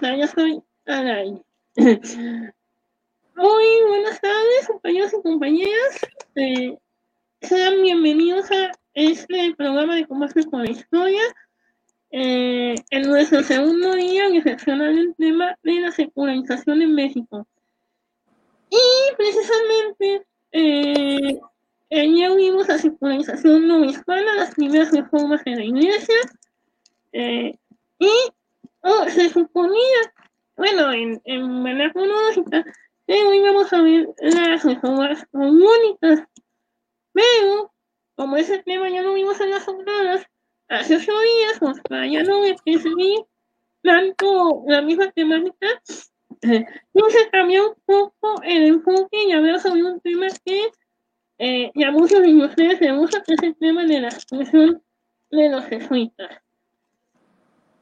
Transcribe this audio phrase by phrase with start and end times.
[0.00, 1.42] ya estoy al aire.
[3.36, 6.00] Muy buenas tardes, compañeros y compañeras.
[6.36, 6.78] Eh,
[7.42, 11.22] sean bienvenidos a este programa de Combate con la Historia.
[12.12, 17.46] Eh, en nuestro segundo día reflexionar el tema de la secularización en México.
[18.70, 21.40] Y precisamente eh,
[21.90, 26.16] ayer vimos la secularización no hispana, las primeras reformas de la iglesia.
[27.12, 27.58] Eh,
[27.98, 28.10] y
[28.82, 30.12] oh, se suponía,
[30.56, 32.64] bueno, en, en manera cronológica,
[33.06, 36.22] que hoy vamos a ver las reformas comunicas.
[37.12, 37.72] Pero,
[38.14, 40.24] como ese tema ya lo vimos en las jornadas,
[40.68, 43.24] hace ocho días, pues para ya no recibir
[43.82, 45.66] tanto la misma temática,
[46.42, 46.64] eh,
[47.08, 50.70] se cambió un poco el enfoque y hablar sobre un tema que
[51.38, 54.82] eh, ya muchos de ustedes les gusta, que es el tema de la expresión
[55.30, 56.42] de los jesuitas.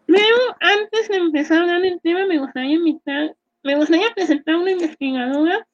[0.08, 4.58] Pero antes de empezar a hablar del tema, me gustaría invitar, me gustaría presentar a
[4.58, 5.68] una investigadora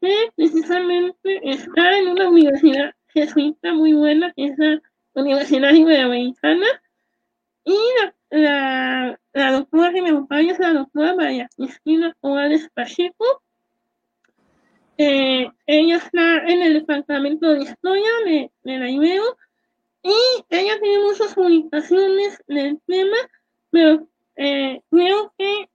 [0.00, 4.80] que precisamente está en una universidad jesuita muy buena, que es la
[5.12, 6.66] Universidad Iberoamericana,
[7.64, 7.78] y
[8.30, 13.42] la, la, doctora que me acompaña es la doctora María Cristina Morales Pacheco.
[14.96, 19.36] Eh, ella está en el departamento de historia de, de la Ibero.
[20.02, 20.14] Y
[20.48, 23.16] ella tiene muchas publicaciones del tema
[23.74, 25.68] pero eh, creo que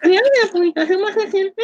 [0.00, 1.60] creo la publicación más reciente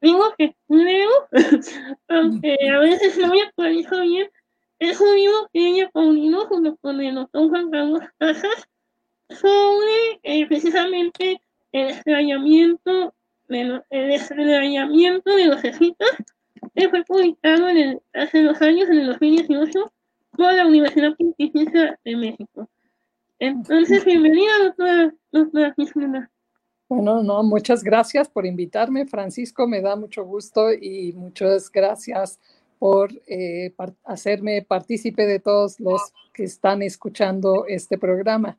[0.00, 1.10] digo que creo
[2.08, 4.28] aunque a veces no me actualizo bien
[4.80, 8.68] es un libro que ella publicó junto con el doctor Juan Carlos Casas
[9.30, 13.14] sobre eh, precisamente el extrañamiento
[13.46, 16.10] de el extrañamiento de los jesuitas
[16.74, 19.92] que fue publicado en el, hace dos años, en el 2018,
[20.32, 22.68] por la Universidad Pontificia de México.
[23.38, 26.30] Entonces, bienvenida, doctora, doctora
[26.88, 32.38] Bueno, no, muchas gracias por invitarme, Francisco, me da mucho gusto y muchas gracias
[32.78, 33.74] por eh,
[34.04, 36.00] hacerme partícipe de todos los
[36.32, 38.56] que están escuchando este programa.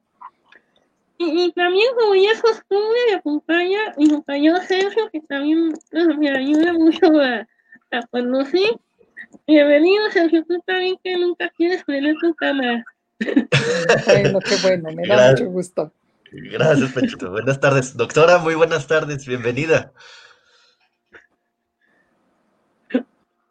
[1.18, 5.74] Y, también, como ya es costumbre, me acompaña mi compañero Sergio, que también
[6.20, 7.48] me ayuda mucho a,
[7.92, 8.78] a conocer.
[9.48, 12.84] Bienvenido, Sergio, tú también que nunca quieres poner tu cámara.
[13.20, 15.92] Bueno, qué bueno, me da mucho gusto.
[16.32, 17.32] Gracias, Pechito.
[17.32, 17.96] Buenas tardes.
[17.96, 19.94] Doctora, muy buenas tardes, bienvenida.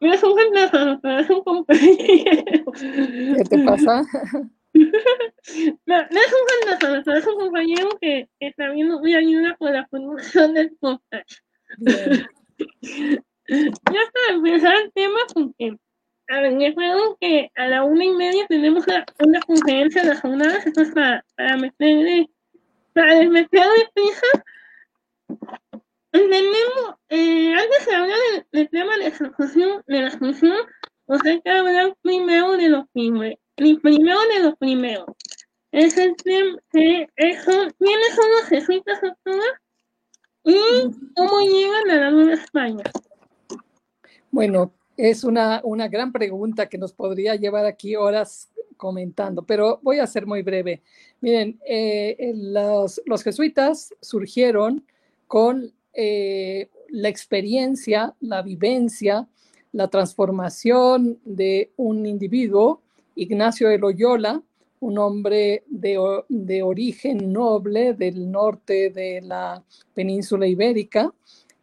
[0.00, 2.72] Es un doctora, es un compañero.
[2.74, 4.02] ¿Qué te pasa?
[4.74, 9.86] No, no es un doctora, es un compañero que, que también me ayuda con la
[9.86, 11.30] producción del podcast.
[11.78, 12.28] Ya
[14.12, 15.78] para empezar el tema, porque
[16.28, 20.66] a ver, recuerdo que a la una y media tenemos una conferencia de las jornadas,
[20.66, 22.30] esto es para, para meterle,
[22.92, 24.44] para desmeterle prisa.
[26.10, 28.18] Tenemos, eh, antes de hablar
[28.52, 30.56] del, tema de la exclusión, de la exclusión,
[31.06, 35.06] pues hay que hablar primero de lo primero, primero de lo primero.
[35.72, 37.08] Es el tema que
[37.44, 39.00] son, quiénes son los jesuitas
[40.44, 40.56] y
[41.16, 42.84] cómo llegan a la Nueva España.
[44.30, 49.98] Bueno, es una, una gran pregunta que nos podría llevar aquí horas comentando, pero voy
[49.98, 50.82] a ser muy breve.
[51.20, 54.84] Miren, eh, los, los, jesuitas surgieron
[55.26, 59.28] con eh, la experiencia, la vivencia,
[59.72, 62.80] la transformación de un individuo,
[63.16, 64.42] Ignacio de Loyola,
[64.80, 69.62] un hombre de, de origen noble del norte de la
[69.94, 71.12] península ibérica,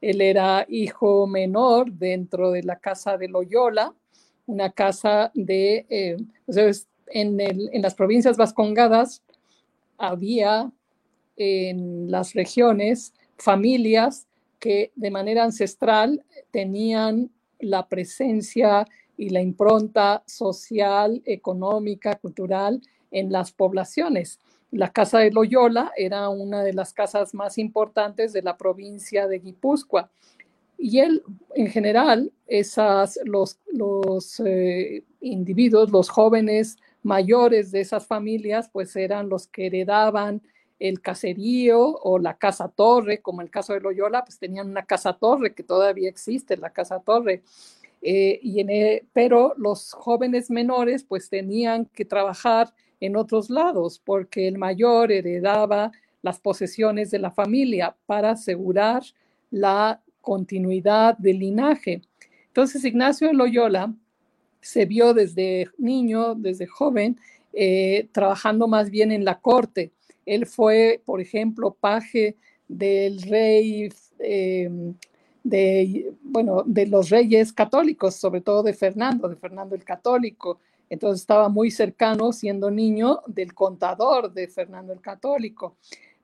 [0.01, 3.93] él era hijo menor dentro de la casa de Loyola,
[4.47, 6.17] una casa de, eh,
[7.07, 9.21] en, en, las provincias vascongadas
[9.97, 10.71] había
[11.37, 14.27] en las regiones familias
[14.59, 18.87] que de manera ancestral tenían la presencia
[19.17, 22.81] y la impronta social, económica, cultural
[23.11, 24.39] en las poblaciones.
[24.71, 29.39] La casa de Loyola era una de las casas más importantes de la provincia de
[29.39, 30.09] Guipúzcoa.
[30.77, 31.21] Y él,
[31.53, 39.29] en general, esas, los, los eh, individuos, los jóvenes mayores de esas familias, pues eran
[39.29, 40.41] los que heredaban
[40.79, 45.13] el caserío o la casa torre, como el caso de Loyola, pues tenían una casa
[45.13, 47.43] torre que todavía existe, la casa torre.
[48.01, 54.47] Eh, y e, pero los jóvenes menores pues tenían que trabajar en otros lados, porque
[54.47, 59.03] el mayor heredaba las posesiones de la familia para asegurar
[59.49, 62.01] la continuidad del linaje.
[62.47, 63.93] Entonces Ignacio de Loyola
[64.61, 67.19] se vio desde niño, desde joven,
[67.53, 69.91] eh, trabajando más bien en la corte.
[70.25, 72.37] Él fue, por ejemplo, paje
[72.67, 73.89] del rey,
[74.19, 74.93] em,
[75.43, 80.59] de, bueno, de los reyes católicos, sobre todo de Fernando, de Fernando el Católico.
[80.91, 85.77] Entonces estaba muy cercano, siendo niño, del contador de Fernando el Católico.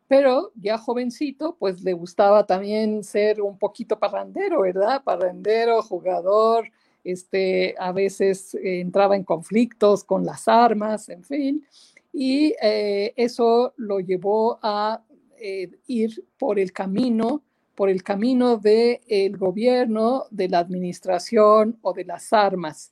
[0.09, 5.01] Pero ya jovencito, pues le gustaba también ser un poquito parrandero, ¿verdad?
[5.05, 6.69] Parrandero, jugador,
[7.05, 11.65] este, a veces eh, entraba en conflictos con las armas, en fin,
[12.11, 15.01] y eh, eso lo llevó a
[15.39, 17.41] eh, ir por el camino,
[17.73, 22.91] por el camino del gobierno, de la administración o de las armas.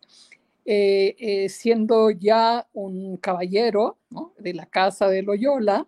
[0.66, 3.98] Siendo ya un caballero
[4.40, 5.88] de la casa de Loyola,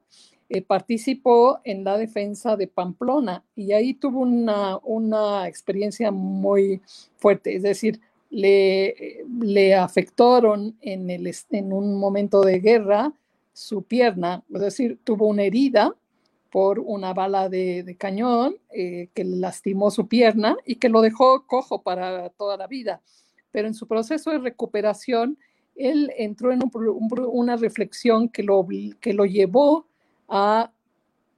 [0.67, 3.43] participó en la defensa de Pamplona.
[3.55, 6.81] Y ahí tuvo una, una experiencia muy
[7.17, 13.13] fuerte, es decir, le, le afectaron en, el, en un momento de guerra
[13.53, 15.95] su pierna, es decir, tuvo una herida
[16.51, 21.81] por una bala de, cañón eh, que lastimó su pierna y que lo dejó cojo
[21.81, 23.01] para toda la vida.
[23.57, 25.35] Pero en su proceso de recuperación,
[25.75, 26.59] él entró en
[27.31, 28.67] una reflexión que lo,
[28.99, 29.87] que lo llevó
[30.27, 30.71] a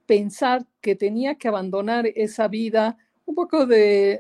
[0.06, 4.20] pensar que tenía que abandonar esa vida un poco de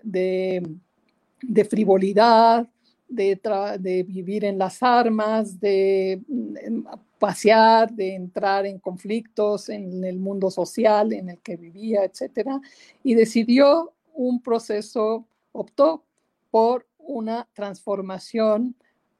[1.42, 2.68] de frivolidad,
[3.07, 3.40] de,
[3.80, 6.84] de, vivir en las armas, de mm,
[7.18, 12.62] pasear, de entrar en conflictos en el mundo social en el que vivía, etcétera,
[13.04, 16.04] y decidió un proceso, optó
[16.51, 18.75] por una transformación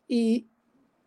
[0.08, 0.48] y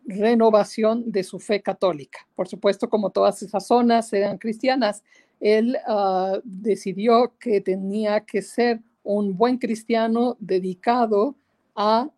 [0.05, 2.27] renovación de su fe católica.
[2.35, 5.01] Por supuesto, como todas esas zonas eran cristianas,
[5.39, 11.35] él ah, decidió que tenía que ser un buen cristiano dedicado
[11.73, 12.09] a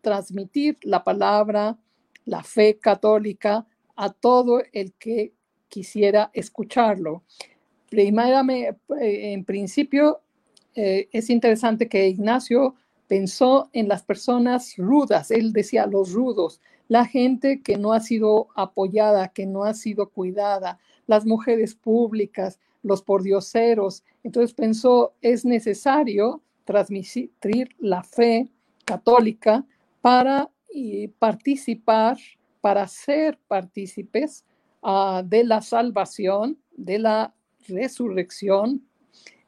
[0.00, 1.78] transmitir la palabra,
[2.24, 5.32] la fe católica a todo el que
[5.68, 7.22] quisiera escucharlo.
[7.88, 10.20] Primeramente, eh, en principio,
[10.74, 12.74] eh, es interesante que Ignacio
[13.08, 18.48] pensó en las personas rudas, él decía los rudos, la gente que no ha sido
[18.54, 24.04] apoyada, que no ha sido cuidada, las mujeres públicas, los pordioseros.
[24.22, 28.48] Entonces pensó, es necesario transmitir la fe
[28.84, 29.64] católica
[30.00, 30.50] para
[31.18, 32.18] participar,
[32.60, 34.44] para ser partícipes
[34.82, 37.34] ah, de la salvación, de la
[37.68, 38.82] resurrección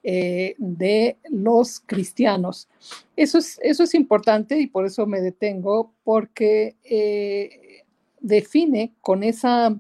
[0.02, 2.68] eh, de los cristianos.
[3.16, 7.84] Eso es, eso es importante y por eso me detengo, porque eh,
[8.20, 9.78] define con esa,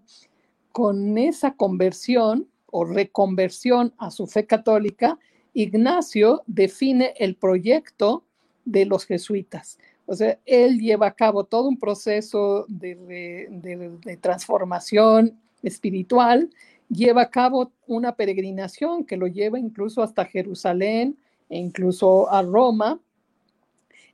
[0.72, 5.18] con esa conversión o reconversión a su fe católica,
[5.54, 8.24] Ignacio define el proyecto
[8.64, 9.78] de los jesuitas.
[10.06, 16.50] O sea, él lleva a cabo todo un proceso de, transformación espiritual,
[16.88, 21.16] lleva a cabo una peregrinación que lo lleva incluso hasta Jerusalén
[21.48, 23.00] e incluso a Roma.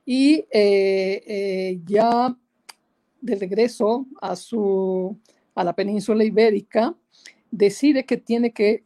[0.05, 2.35] Y eh, eh, ya
[3.21, 5.17] de regreso a, su,
[5.55, 6.95] a la península ibérica,
[7.49, 8.83] decide que tiene que,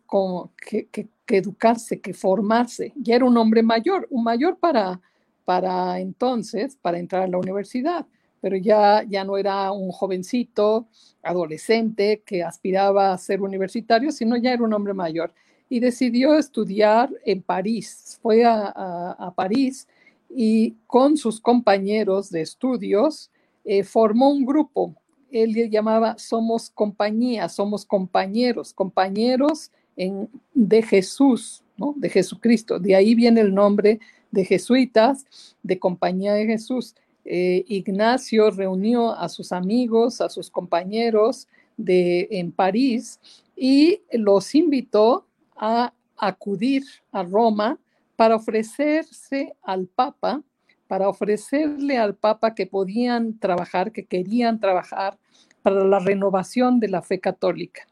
[1.28, 2.94] educarse, que formarse.
[2.96, 5.02] Ya era un hombre mayor, un mayor para,
[5.44, 8.06] para entonces, para entrar a la universidad,
[8.42, 10.88] pero ya, ya no era un jovencito,
[11.22, 15.34] adolescente que aspiraba a ser universitario, sino ya era un hombre mayor.
[15.70, 18.20] Y decidió estudiar en París.
[18.22, 19.88] Fue a, París
[20.30, 23.32] y con sus compañeros de estudios
[23.66, 24.96] eh, formó un grupo
[25.32, 31.94] él le llamaba somos compañía, somos compañeros, compañeros en, de Jesús, ¿no?
[31.98, 32.80] de Jesucristo.
[32.80, 34.00] De ahí viene el nombre
[34.32, 35.26] de jesuitas,
[35.64, 36.96] de compañía de Jesús.
[37.32, 43.20] Eh, Ignacio reunió a sus amigos, a sus compañeros de, en París
[43.56, 47.78] y los invitó a acudir a Roma
[48.16, 50.44] para ofrecerse al Papa
[50.90, 55.20] para ofrecerle al Papa que podían trabajar, que querían trabajar
[55.62, 57.88] para la renovación de la fe católica.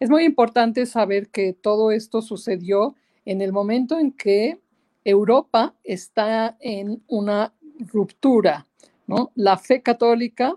[0.00, 2.94] Es muy importante saber que todo esto sucedió
[3.26, 4.58] en el momento en que
[5.04, 7.52] Europa está en una
[7.92, 8.66] ruptura,
[9.10, 9.32] ¿no?
[9.34, 10.56] La fe católica,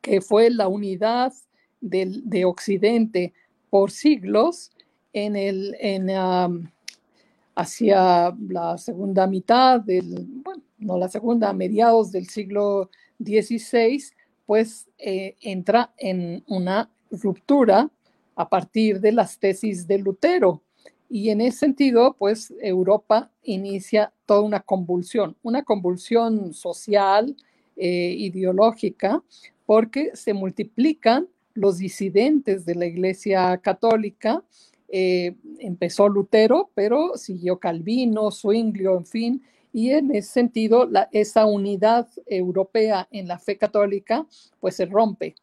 [0.00, 1.34] que fue la unidad
[1.82, 3.34] de Occidente
[3.68, 4.70] por siglos,
[5.12, 6.10] en el, en,
[7.54, 12.88] hacia la segunda mitad del, bueno, no la segunda, a mediados del siglo
[13.18, 14.02] XVI,
[14.46, 17.90] pues eh, entra en una ruptura
[18.36, 20.62] a partir de las tesis de Lutero.
[21.10, 27.36] Y en ese sentido, pues Europa inicia toda una convulsión, una convulsión social,
[27.80, 29.22] eh, ideológica,
[29.66, 34.44] porque se multiplican los disidentes de la Iglesia Católica
[34.92, 42.08] Eh, empezó Lutero, pero siguió Calvino, Zwinglio, en fin, y en ese sentido esa unidad
[42.26, 44.26] europea en la fe católica
[44.58, 45.34] pues se rompe.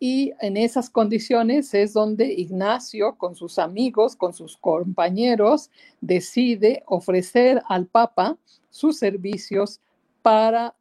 [0.00, 5.68] Y en esas condiciones es donde Ignacio, con sus amigos, con sus compañeros,
[6.00, 8.38] decide ofrecer al Papa
[8.70, 9.80] sus servicios
[10.22, 10.72] para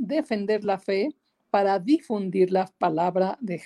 [0.00, 1.14] defender la fe,
[1.50, 3.60] para difundir la palabra de,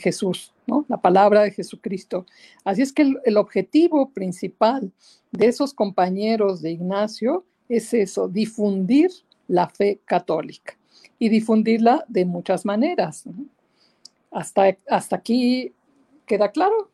[0.00, 0.84] Jesús, ¿no?
[0.88, 2.26] la palabra de Jesucristo.
[2.64, 4.90] Así es que el, el objetivo principal
[5.30, 9.10] de esos compañeros de Ignacio es eso, difundir
[9.46, 10.78] la fe católica
[11.18, 13.24] y difundirla de muchas maneras.
[14.30, 15.72] Hasta, hasta aquí
[16.24, 16.90] queda claro.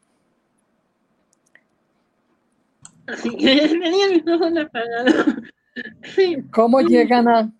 [6.50, 7.52] ¿Cómo llegan a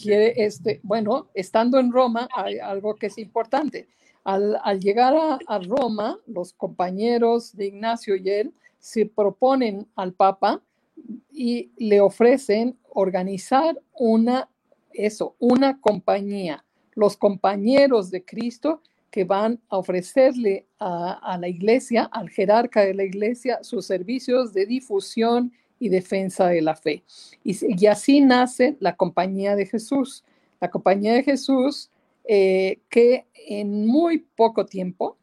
[0.00, 3.88] quiere este, bueno, estando en Roma hay algo que es importante.
[4.24, 5.14] Al, llegar
[5.46, 10.60] a, Roma, los compañeros de Ignacio y él se proponen al Papa
[11.30, 14.48] y le ofrecen organizar una,
[14.92, 22.28] eso, una compañía, los compañeros de Cristo que van a ofrecerle a, la iglesia, al
[22.28, 27.02] jerarca de la iglesia, sus servicios de difusión y defensa de la fe.
[27.44, 30.24] Y, así nace la compañía de Jesús.
[30.60, 31.90] La compañía de Jesús
[32.24, 35.16] eh, que en muy poco tiempo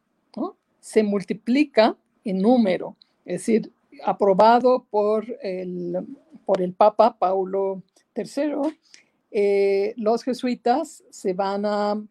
[0.80, 2.96] se multiplica en número.
[3.24, 3.72] Es decir,
[4.04, 5.96] aprobado por el,
[6.44, 7.82] por el Papa Paulo
[8.14, 8.76] III,
[9.30, 12.02] eh, los jesuitas se van a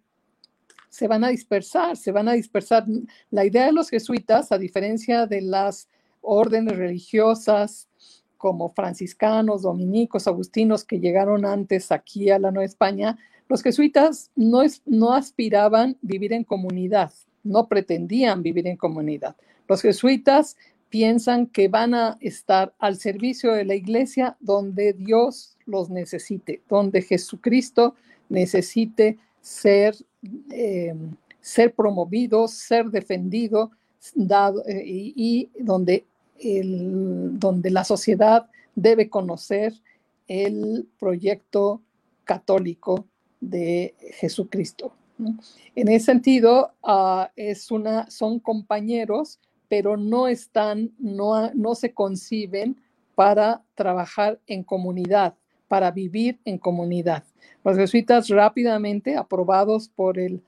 [0.90, 2.86] se van a dispersar, se van a dispersar.
[3.32, 5.88] La idea de los jesuitas, a diferencia de las
[6.22, 7.90] órdenes religiosas
[8.44, 14.62] como franciscanos, dominicos, agustinos que llegaron antes aquí a la Nueva España, los jesuitas no,
[14.62, 19.38] es, no aspiraban vivir en comunidad, no pretendían vivir en comunidad.
[19.70, 20.58] Los jesuitas
[20.90, 27.02] piensan que van a estar al servicio de la iglesia donde Dios los necesite, donde
[27.02, 27.96] Jesucristo
[28.28, 29.96] necesite ser,
[30.52, 30.94] eh,
[31.40, 33.72] ser promovido, ser defendido,
[34.16, 36.04] dado, eh, y, donde,
[36.44, 39.74] donde la sociedad debe conocer
[40.28, 41.82] el proyecto
[42.24, 43.06] católico
[43.40, 44.94] de Jesucristo.
[45.76, 46.74] En ese sentido,
[47.72, 49.40] una, son compañeros
[49.74, 52.78] pero no están, no, se conciben
[53.16, 55.34] para trabajar en comunidad,
[55.68, 57.24] para vivir en comunidad.
[57.64, 60.44] Los jesuitas rápidamente, aprobados por el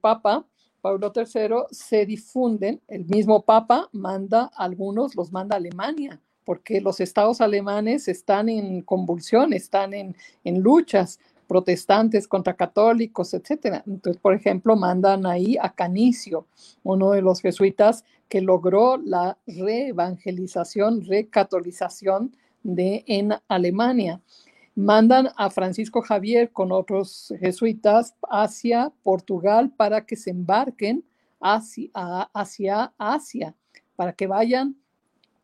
[0.00, 0.44] Papa,
[0.84, 2.78] Pablo III, se difunden.
[2.88, 8.82] El mismo Papa manda algunos, los manda a Alemania, porque los estados alemanes están en
[8.82, 10.14] convulsión, están en,
[10.44, 13.82] en luchas protestantes contra católicos, etcétera.
[13.86, 16.48] Entonces, por ejemplo, mandan ahí a Canicio,
[16.82, 24.20] uno de los jesuitas que logró la reevangelización, recatolización de en Alemania.
[24.76, 31.04] Mandan a Francisco Javier con otros jesuitas hacia Portugal para que se embarquen
[31.40, 31.90] hacia,
[32.32, 33.54] hacia Asia,
[33.94, 34.74] para que vayan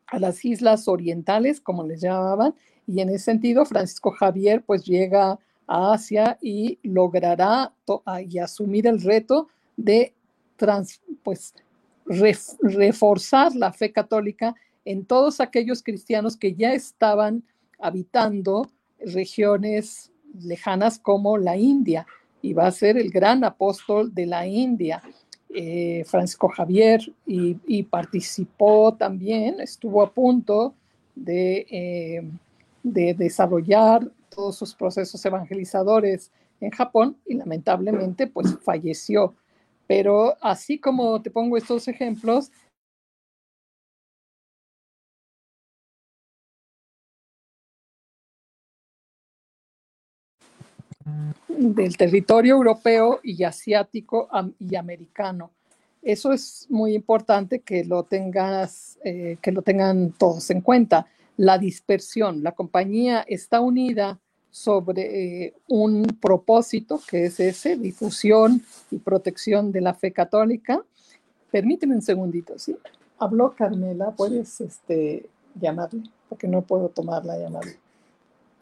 [0.08, 2.54] a las islas orientales, como les llamaban,
[2.86, 7.72] y en ese sentido Francisco Javier pues llega a Asia y logrará
[8.26, 9.46] y asumir el reto
[9.76, 10.12] de
[11.22, 11.54] pues,
[12.60, 17.44] reforzar la fe católica en todos aquellos cristianos que ya estaban
[17.78, 18.68] habitando
[19.04, 20.10] regiones
[20.42, 22.06] lejanas como la India
[22.42, 25.02] y va a ser el gran apóstol de la India,
[25.54, 30.74] eh, Francisco Javier, y, participó también, estuvo a punto
[31.14, 32.30] de, eh,
[32.82, 36.30] de desarrollar todos sus procesos evangelizadores
[36.60, 39.34] en Japón y lamentablemente pues falleció.
[39.86, 42.50] Pero así como te pongo estos ejemplos,
[51.48, 55.50] del territorio europeo y asiático y americano.
[56.02, 61.06] Eso es muy importante que lo tengas, eh, que lo tengan todos en cuenta.
[61.36, 64.18] La dispersión, la compañía está unida
[64.50, 70.82] sobre eh, un propósito que es ese, difusión y protección de la fe católica.
[71.50, 72.76] Permíteme un segundito, ¿sí?
[73.18, 77.70] Habló Carmela, puedes este, llamarle, porque no puedo tomar la llamada.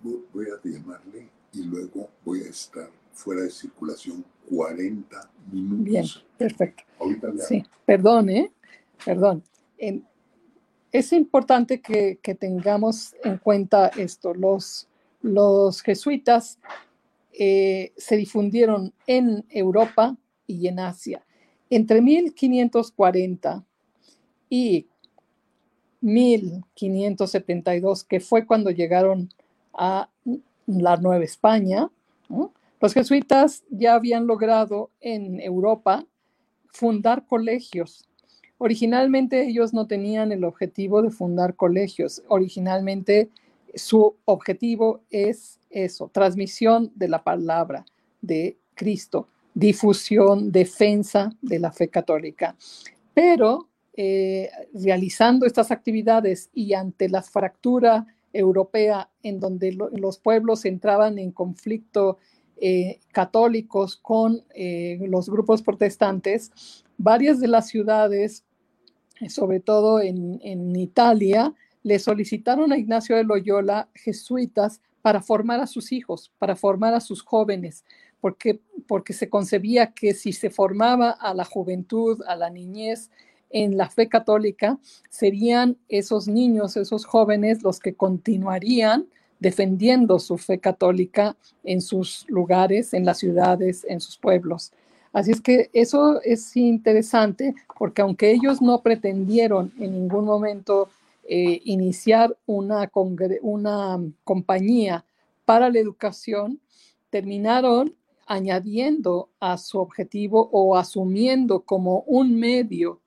[0.02, 5.84] Voy a llamarle y luego voy a estar fuera de circulación 40 minutos.
[5.84, 6.84] Bien, perfecto.
[7.46, 8.50] sí, perdón, ¿eh?
[9.04, 9.44] Perdón.
[10.90, 14.34] es importante que, que tengamos en cuenta esto.
[14.34, 14.88] Los
[15.22, 16.58] los jesuitas
[17.32, 21.24] eh, se difundieron en Europa y en Asia.
[21.70, 23.62] Entre 1540
[24.48, 24.86] y
[26.00, 29.28] 1572, que fue cuando llegaron
[29.74, 30.08] a
[30.68, 31.90] la Nueva España,
[32.80, 36.04] los jesuitas ya habían logrado en Europa
[36.68, 38.06] fundar colegios.
[38.58, 42.22] Originalmente ellos no tenían el objetivo de fundar colegios.
[42.28, 43.30] Originalmente
[43.74, 47.84] su objetivo es eso, transmisión de la palabra
[48.20, 52.56] de Cristo, difusión, defensa de la fe católica.
[53.14, 58.06] Pero eh, realizando estas actividades y ante la fractura
[58.38, 62.18] europea en donde los pueblos entraban en conflicto
[62.56, 66.50] eh, católicos con eh, los grupos protestantes,
[66.96, 68.44] varias de las ciudades,
[69.28, 75.66] sobre todo en, en Italia, le solicitaron a Ignacio de Loyola jesuitas para formar a
[75.66, 77.84] sus hijos, para formar a sus jóvenes,
[78.20, 83.10] porque, porque se concebía que si se formaba a la juventud, a la niñez,
[83.50, 84.78] en la fe católica,
[85.08, 89.06] serían esos niños, esos jóvenes los que continuarían
[89.40, 94.72] defendiendo su fe católica en sus lugares, en las ciudades, en sus pueblos.
[95.12, 100.90] Así es que eso es interesante porque aunque ellos no pretendieron en ningún momento
[101.24, 102.90] eh, iniciar una,
[103.42, 105.04] una compañía
[105.44, 106.60] para la educación,
[107.10, 107.94] terminaron
[108.26, 113.00] añadiendo a su objetivo o asumiendo como un medio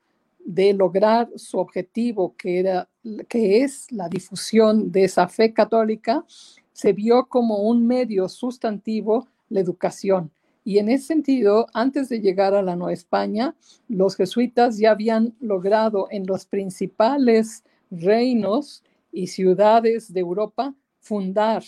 [0.53, 2.89] de lograr su objetivo, que, era,
[3.29, 6.25] que es la difusión de esa fe católica,
[6.73, 10.31] se vio como un medio sustantivo la educación.
[10.63, 13.55] Y en ese sentido, antes de llegar a la Nueva España,
[13.87, 21.63] los jesuitas ya habían logrado en los principales reinos y ciudades de Europa fundar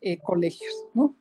[0.00, 0.72] eh, colegios.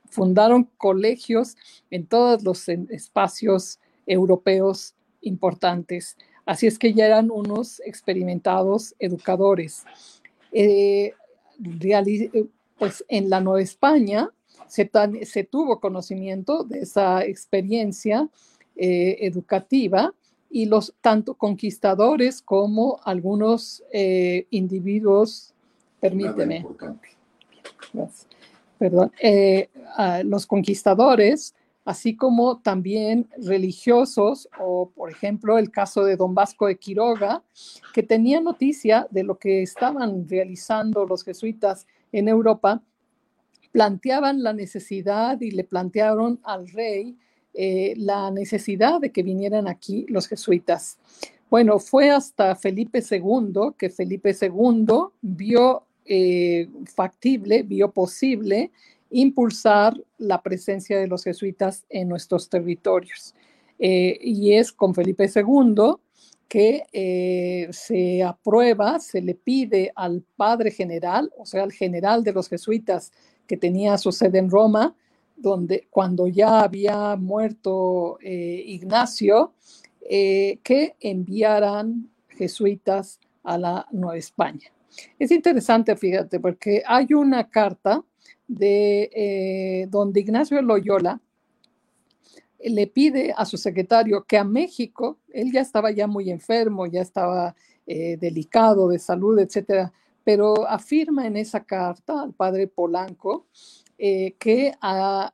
[0.09, 1.55] Fundaron colegios
[1.89, 6.17] en todos los espacios europeos importantes.
[6.45, 9.83] Así es que ya eran unos experimentados educadores.
[10.51, 11.13] Eh,
[12.77, 14.29] pues en la Nueva España
[14.67, 14.85] se,
[15.43, 18.29] tuvo conocimiento de esa experiencia
[18.75, 20.13] eh, educativa
[20.49, 25.53] y los tanto conquistadores como algunos eh, individuos,
[25.99, 26.65] permíteme,
[28.77, 29.11] perdón,
[30.23, 31.54] los conquistadores
[31.85, 37.43] así como también religiosos, o por ejemplo el caso de don Vasco de Quiroga,
[37.93, 42.81] que tenía noticia de lo que estaban realizando los jesuitas en Europa,
[43.71, 47.15] planteaban la necesidad y le plantearon al rey
[47.53, 50.97] eh, la necesidad de que vinieran aquí los jesuitas.
[51.49, 54.85] Bueno, fue hasta Felipe II que Felipe II
[55.21, 58.71] vio eh, factible, vio posible
[59.15, 63.33] impulsar la presencia de los jesuitas en nuestros territorios.
[63.79, 65.95] Eh, y es con Felipe II
[66.49, 72.33] que eh, se aprueba, se le pide al padre general, o sea, al general de
[72.33, 73.13] los jesuitas
[73.47, 74.95] que tenía su sede en Roma,
[75.37, 79.53] donde cuando ya había muerto eh, Ignacio,
[80.07, 84.71] que enviaran jesuitas a la Nueva España.
[85.17, 88.03] Es interesante, fíjate, porque hay una carta
[88.47, 91.19] de eh, donde Ignacio Loyola
[92.59, 97.01] le pide a su secretario que a México, él ya estaba ya muy enfermo, ya
[97.01, 103.45] estaba eh, delicado de salud, etcétera, pero afirma en esa carta al padre Polanco
[103.97, 105.33] eh, que, a,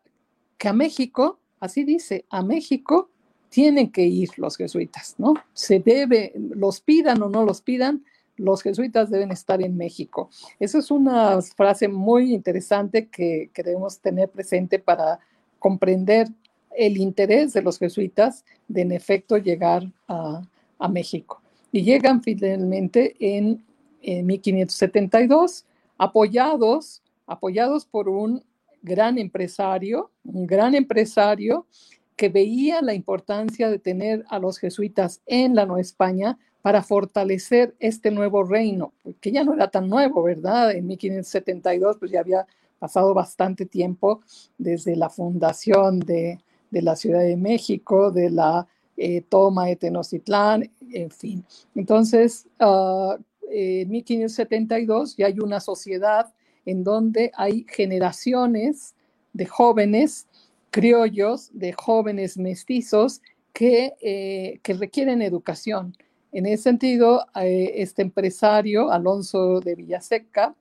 [0.57, 3.09] que a México, así dice, a México
[3.49, 5.33] tienen que ir los jesuitas, ¿no?
[5.53, 8.03] Se debe, los pidan o no los pidan,
[8.41, 10.29] los jesuitas deben estar en México.
[10.59, 15.19] Esa es una frase muy interesante que, debemos tener presente para
[15.59, 16.27] comprender
[16.75, 20.41] el interés de los jesuitas de en efecto llegar a,
[20.89, 21.39] México.
[21.71, 23.63] Y llegan finalmente en,
[24.01, 25.63] 1572,
[25.99, 28.43] apoyados, apoyados por un
[28.81, 31.67] gran empresario, un gran empresario
[32.15, 37.75] que veía la importancia de tener a los jesuitas en la Nueva España para fortalecer
[37.79, 40.71] este nuevo reino, que ya no era tan nuevo, ¿verdad?
[40.71, 42.45] En 1572 pues ya había
[42.79, 44.21] pasado bastante tiempo
[44.57, 46.39] desde la fundación de,
[46.71, 51.45] la Ciudad de México, de la eh, toma de Tenochtitlán, en fin.
[51.75, 53.15] Entonces, uh,
[53.49, 56.33] en 1572 ya hay una sociedad
[56.65, 58.95] en donde hay generaciones
[59.33, 60.27] de jóvenes
[60.69, 63.21] criollos, de jóvenes mestizos
[63.51, 65.95] que, eh, que requieren educación
[66.31, 70.55] en ese sentido, eh, este empresario, Alonso de Villaseca,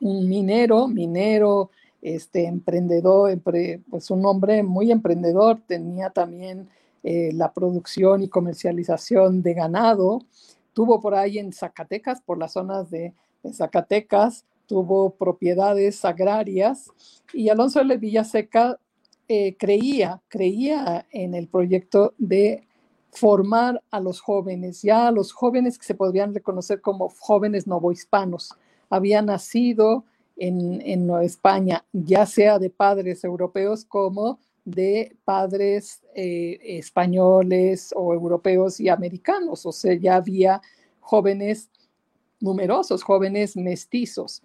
[0.00, 1.70] un minero, minero,
[2.02, 3.36] este emprendedor,
[3.90, 6.68] pues un hombre muy emprendedor, tenía también
[7.02, 10.22] eh, la producción y comercialización de ganado,
[10.72, 13.12] tuvo por ahí en Zacatecas, por las zonas de,
[13.52, 16.90] Zacatecas, tuvo propiedades agrarias
[17.32, 18.78] y Alonso de Villaseca
[19.28, 22.65] eh, creía, creía en el proyecto de
[23.16, 28.54] formar a los jóvenes, ya a los jóvenes que se podrían reconocer como jóvenes novohispanos.
[28.90, 30.04] Había nacido
[30.36, 38.80] en, en España, ya sea de padres europeos como de padres eh, españoles o europeos
[38.80, 39.64] y americanos.
[39.64, 40.60] O sea, ya había
[41.00, 41.70] jóvenes
[42.38, 44.42] numerosos, jóvenes mestizos.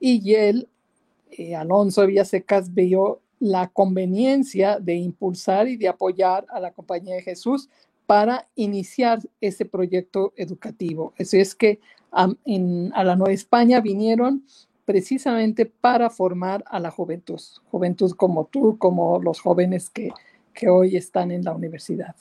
[0.00, 0.66] Y él,
[1.30, 7.22] eh, Alonso Villasecas, vio la conveniencia de impulsar y de apoyar a la Compañía de
[7.22, 7.68] Jesús
[8.06, 11.14] para iniciar ese proyecto educativo.
[11.16, 12.28] Eso es que a
[13.04, 14.44] la Nueva España vinieron
[14.84, 17.40] precisamente para formar a la juventud,
[17.70, 20.10] juventud como tú, como los jóvenes que,
[20.52, 22.14] que hoy están en la universidad.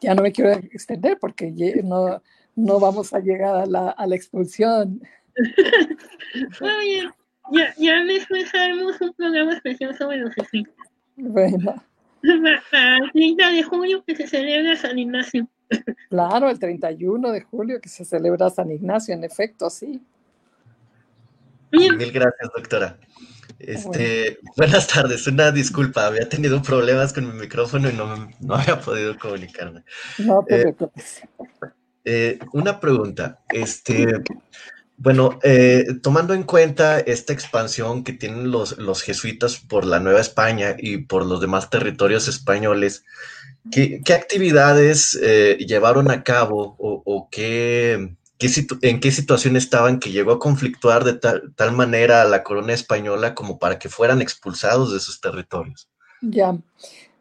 [0.00, 1.50] Ya no me quiero extender porque
[1.84, 2.22] no,
[2.56, 5.02] no vamos a llegar a la, a la expulsión.
[7.52, 10.74] ya, ya después haremos un programa especial sobre los jesuitas.
[11.16, 11.82] Bueno.
[12.22, 15.48] El 30 de julio que se celebra San Ignacio.
[16.08, 20.02] Claro, el 31 de julio que se celebra San Ignacio, en efecto, sí.
[21.70, 22.98] Mil gracias, doctora.
[23.58, 28.80] Este, Buenas tardes, una disculpa, había tenido problemas con mi micrófono y no, no había
[28.80, 29.82] podido comunicarme.
[30.18, 30.74] No te eh,
[32.04, 34.06] eh, una pregunta, este,
[34.98, 40.20] bueno, eh, tomando en cuenta esta expansión que tienen los, los jesuitas por la Nueva
[40.20, 43.04] España y por los demás territorios españoles,
[43.70, 45.12] ¿qué, actividades
[45.58, 48.18] llevaron a cabo o qué
[48.82, 53.34] en qué situación estaban que llegó a conflictuar de tal, manera a la corona española
[53.34, 55.88] como para que fueran expulsados de sus territorios.
[56.20, 56.56] Ya.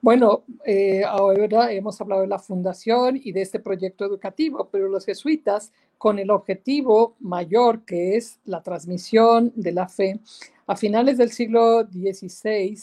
[0.01, 5.05] Bueno, eh, ahora hemos hablado de la fundación y de este proyecto educativo, pero los
[5.05, 10.19] jesuitas, con el objetivo mayor que es la transmisión de la fe,
[10.67, 12.77] a finales del siglo XVI,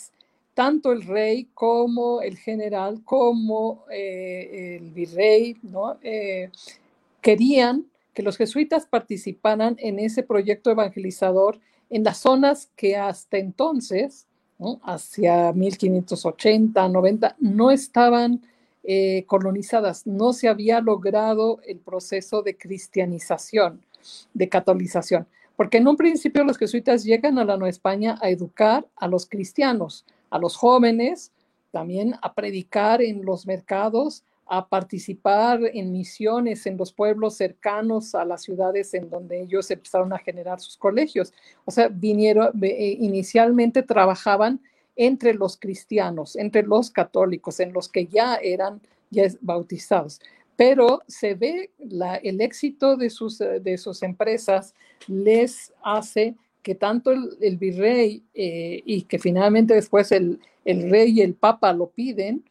[0.54, 5.98] tanto el rey como el general, como eh, el virrey, ¿no?
[6.02, 6.50] Eh,
[7.20, 14.26] querían que los jesuitas participaran en ese proyecto evangelizador en las zonas que hasta entonces,
[14.82, 18.42] hacia 1580, 90, no estaban
[18.82, 23.82] eh, colonizadas, no se había logrado el proceso de cristianización,
[24.32, 28.86] de catolización, porque en un principio los jesuitas llegan a la Nueva España a educar
[28.96, 31.32] a los cristianos, a los jóvenes,
[31.70, 38.24] también a predicar en los mercados, a participar en misiones en los pueblos cercanos a
[38.24, 41.32] las ciudades en donde ellos empezaron a generar sus colegios.
[41.64, 44.60] O sea, vinieron, eh, inicialmente trabajaban
[44.96, 48.80] entre los cristianos, entre los católicos, en los que ya eran
[49.10, 50.20] ya bautizados.
[50.56, 54.74] Pero se ve el éxito de sus, de sus empresas
[55.08, 61.20] les hace que tanto el, virrey eh, y que finalmente después el, el rey y
[61.20, 62.44] el papa lo piden,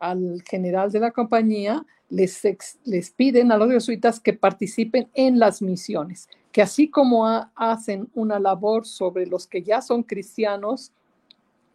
[0.00, 2.42] al general de la compañía, les,
[2.84, 8.40] les piden a los jesuitas que participen en las misiones, que así como hacen una
[8.40, 10.92] labor sobre los que ya son cristianos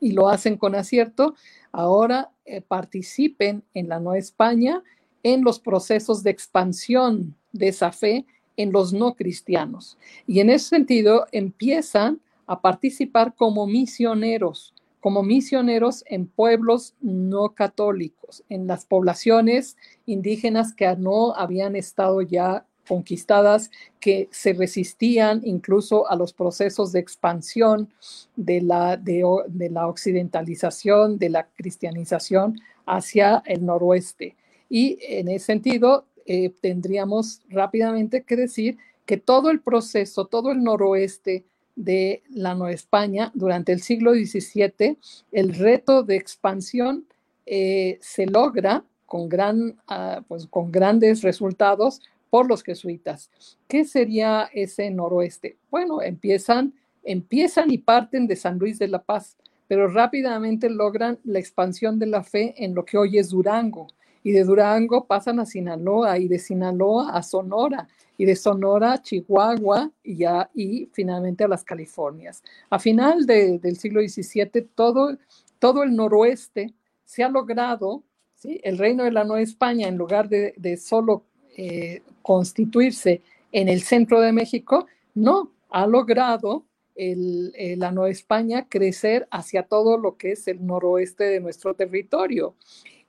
[0.02, 1.36] y lo hacen con acierto,
[1.72, 4.84] ahora eh, participen en la Nueva España
[5.24, 8.26] en los procesos de expansión de esa fe
[8.58, 9.98] en los no cristianos.
[10.28, 14.74] Y en ese sentido empiezan a participar como misioneros
[15.06, 22.66] como misioneros en pueblos no católicos, en las poblaciones indígenas que no habían estado ya
[22.88, 27.94] conquistadas, que se resistían incluso a los procesos de expansión
[28.36, 29.22] de la, de,
[29.70, 34.36] la occidentalización, de la cristianización hacia el noroeste.
[34.70, 40.64] Y en ese sentido, eh, tendríamos rápidamente que decir que todo el proceso, todo el
[40.64, 44.98] noroeste, de la Nueva España durante el siglo XVII,
[45.32, 47.06] el reto de expansión
[47.46, 53.30] eh, se logra con, gran, ah, pues, con grandes resultados por los jesuitas.
[53.68, 55.58] ¿Qué sería ese noroeste?
[55.70, 61.40] Bueno, empiezan, empiezan y parten de San Luis de la Paz, pero rápidamente logran la
[61.40, 63.88] expansión de la fe en lo que hoy es Durango.
[64.26, 69.92] Y de Durango pasan a Sinaloa y de Sinaloa a Sonora y de Sonora, Chihuahua
[70.04, 72.42] y, ya, y finalmente a las Californias.
[72.72, 75.16] A final del siglo XVII, todo,
[75.60, 78.04] todo el noroeste se ha logrado,
[78.36, 78.60] ¿sí?
[78.64, 81.24] el reino de la Nueva España, en lugar de, de solo
[81.56, 88.68] eh, constituirse en el centro de México, no, ha logrado el, eh, la Nueva España
[88.70, 92.56] crecer hacia todo lo que es el noroeste de nuestro territorio.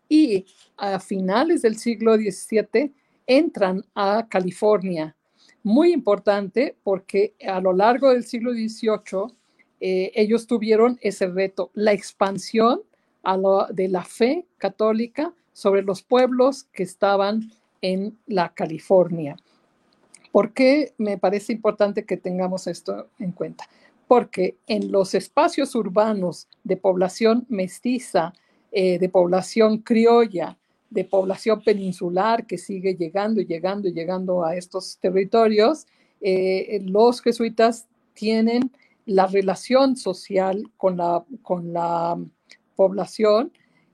[0.09, 2.93] Y a finales del siglo XVII,
[3.27, 5.17] entran a California.
[5.63, 9.35] Muy importante porque a lo largo del siglo XVIII
[9.81, 12.83] eh, ellos tuvieron ese reto, la expansión
[13.71, 17.51] de la fe católica sobre los pueblos que estaban
[17.83, 19.37] en la California.
[20.31, 23.69] ¿Por qué me parece importante que tengamos esto en cuenta?
[24.07, 28.33] Porque en los espacios urbanos de población mestiza,
[28.79, 30.59] eh, de población criolla,
[30.91, 35.87] de población peninsular que sigue llegando y llegando y llegando a estos territorios,
[36.21, 38.71] eh, los jesuitas tienen
[39.07, 42.23] la relación social con la, con la
[42.75, 43.51] población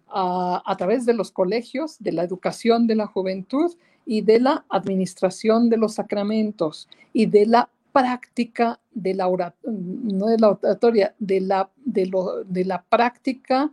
[0.09, 3.73] a, través de los colegios, de la educación de la juventud
[4.05, 9.25] y de la administración de los sacramentos y de la práctica de la
[9.65, 13.73] no de la oratoria, de la, de, lo, de la práctica,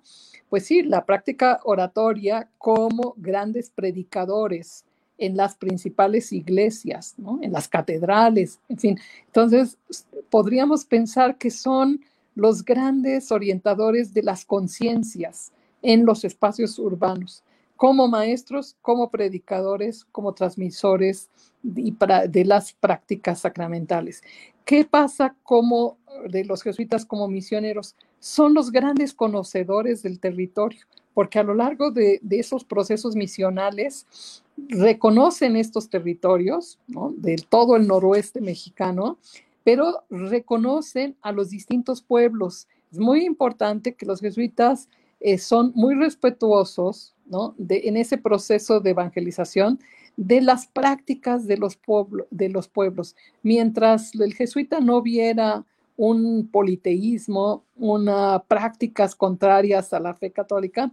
[0.49, 4.85] pues sí, la práctica oratoria como grandes predicadores
[5.17, 7.39] en las principales iglesias, ¿no?
[7.41, 8.99] en las catedrales, en fin.
[9.27, 9.77] Entonces,
[10.29, 12.01] podríamos pensar que son
[12.35, 15.51] los grandes orientadores de las conciencias
[15.81, 17.43] en los espacios urbanos,
[17.79, 21.29] como maestros, como predicadores, como transmisores
[21.63, 24.21] de las prácticas sacramentales.
[24.65, 27.95] ¿Qué pasa como de los jesuitas como misioneros?
[28.19, 30.81] Son los grandes conocedores del territorio,
[31.13, 36.79] porque a lo largo de, esos procesos misionales reconocen estos territorios,
[37.15, 39.19] de todo el noroeste mexicano,
[39.63, 42.67] pero reconocen a los distintos pueblos.
[42.91, 44.89] Es muy importante que los jesuitas
[45.21, 47.15] eh, son muy respetuosos
[47.57, 49.79] de, en ese proceso de evangelización
[50.17, 51.79] de las prácticas de los,
[52.29, 53.15] de los pueblos.
[53.43, 55.65] Mientras el jesuita no viera
[55.95, 60.91] un politeísmo, unas prácticas contrarias a la fe católica,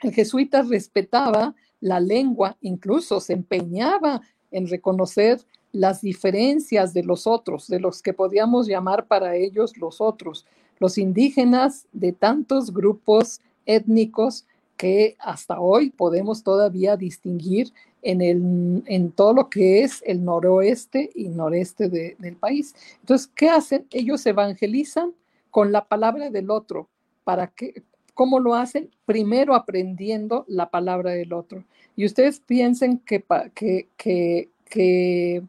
[0.00, 5.40] el jesuita respetaba la lengua, incluso se empeñaba en reconocer
[5.72, 10.46] las diferencias de los otros, de los que podíamos llamar para ellos los otros,
[10.78, 19.10] los indígenas de tantos grupos étnicos que hasta hoy podemos todavía distinguir en, el, en
[19.10, 22.74] todo lo que es el noroeste y noreste del país.
[23.00, 23.86] Entonces, ¿qué hacen?
[23.90, 25.12] Ellos evangelizan
[25.50, 26.88] con la palabra del otro.
[27.24, 27.82] ¿Para qué?
[28.14, 28.90] ¿Cómo lo hacen?
[29.04, 31.64] Primero aprendiendo la palabra del otro.
[31.96, 35.42] Y ustedes piensen que, que, que, que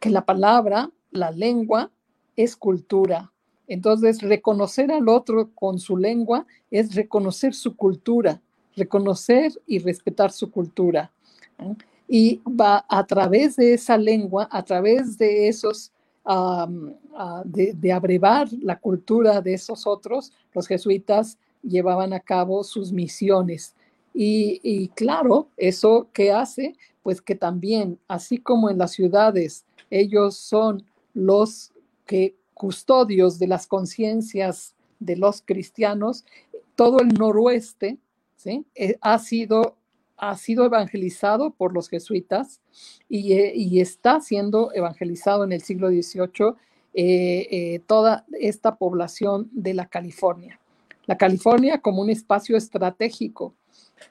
[0.00, 1.90] que la palabra, la lengua,
[2.34, 3.30] es cultura.
[3.70, 8.42] Entonces, reconocer al otro con su lengua es reconocer su cultura,
[8.74, 11.12] reconocer y respetar su cultura.
[12.08, 15.92] Y va a través de esa lengua, a través de esos,
[17.44, 23.76] de, abrevar la cultura de esos otros, los jesuitas llevaban a cabo sus misiones.
[24.12, 30.34] Y, y claro, eso que hace, pues que también, así como en las ciudades, ellos
[30.34, 30.82] son
[31.14, 31.70] los
[32.04, 36.26] que custodios de las conciencias de los cristianos.
[36.74, 37.96] Todo el noroeste
[38.36, 38.66] ¿sí?
[38.74, 39.76] Eh, ha, sido,
[40.18, 42.60] ha sido evangelizado por los jesuitas
[43.08, 46.52] y, eh, está siendo evangelizado en el siglo XVIII
[46.92, 50.60] eh, toda esta población de la California.
[51.06, 53.54] La California como un espacio estratégico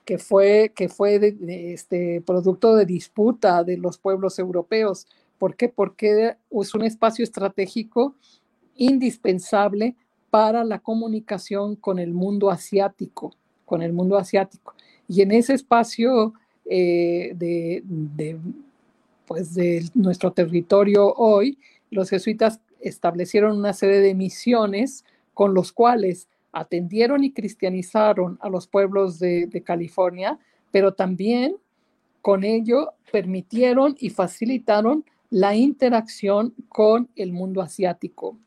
[0.06, 5.06] que fue, que fue este, producto de disputa de los pueblos europeos
[5.39, 5.69] ¿Por qué?
[5.69, 8.13] Porque es un espacio estratégico
[8.75, 9.95] indispensable
[10.30, 13.34] para la comunicación con el mundo asiático,
[13.65, 14.75] con el mundo asiático.
[15.08, 16.34] Y en ese espacio
[16.65, 18.38] eh, de,
[19.25, 21.58] pues de nuestro territorio hoy,
[21.89, 28.67] los jesuitas establecieron una serie de misiones con los cuales atendieron y cristianizaron a los
[28.67, 30.38] pueblos de California,
[30.71, 31.56] pero también
[32.21, 38.38] con ello permitieron y facilitaron la interacción con el mundo asiático.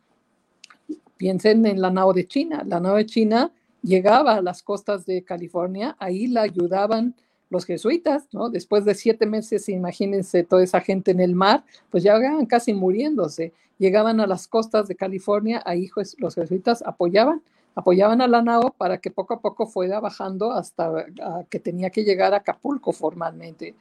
[1.17, 2.65] Piensen en la nao de China.
[2.67, 7.15] La nao de China llegaba a las costas de California, ahí la ayudaban
[7.51, 8.49] los jesuitas, ¿no?
[8.49, 12.73] Después de siete meses, imagínense toda esa gente en el mar, pues ya iban casi
[12.73, 13.53] muriéndose.
[13.79, 17.43] Llegaban a las costas de California, ahí los jesuitas apoyaban,
[17.75, 21.07] apoyaban a la nao para que poco a poco fuera bajando hasta
[21.51, 23.75] que tenía que llegar a Acapulco formalmente.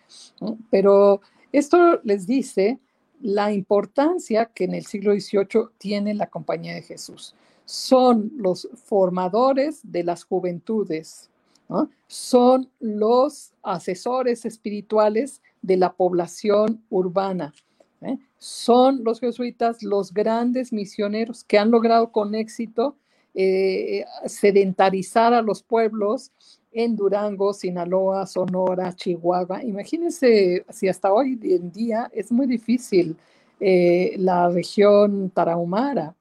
[0.70, 2.80] Pero esto les dice
[3.22, 7.36] la importancia que en el siglo XVIII tiene la Compañía de Jesús.
[7.66, 11.30] Son los formadores de las juventudes,
[12.08, 17.54] son los asesores espirituales de la población urbana.
[18.02, 18.18] ¿eh?
[18.38, 22.98] Son los jesuitas los grandes misioneros que han logrado con éxito
[23.34, 26.32] eh, sedentarizar a los pueblos
[26.72, 29.64] en Durango, Sinaloa, Sonora, Chihuahua.
[29.64, 33.16] Imagínense si hasta hoy en día es muy difícil
[33.60, 36.16] eh, la región tarahumara,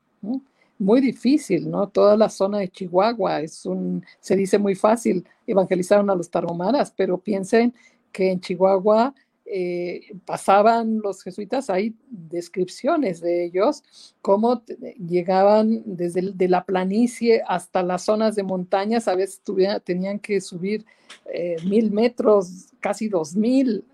[0.79, 1.89] muy difícil, ¿no?
[1.89, 6.93] Toda la zona de Chihuahua es un, se dice muy fácil, evangelizaron a los tarahumaras,
[6.97, 7.73] pero piensen
[8.13, 9.15] que en Chihuahua
[9.53, 13.83] eh, pasaban los jesuitas, hay descripciones de ellos,
[14.23, 14.63] cómo
[15.05, 19.43] llegaban desde de la planicie hasta las zonas de montañas, a veces
[19.83, 20.87] tenían que subir
[21.35, 23.85] eh, mil metros, casi dos mil,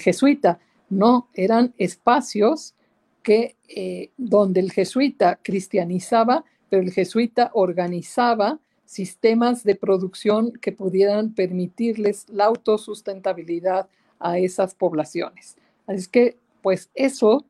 [0.00, 2.74] jesuita, no, eran espacios
[3.22, 11.34] que, eh, donde el jesuita cristianizaba, pero el jesuita organizaba sistemas de producción que pudieran
[11.34, 15.56] permitirles la autosustentabilidad a esas poblaciones.
[15.86, 17.44] Así que, pues eso,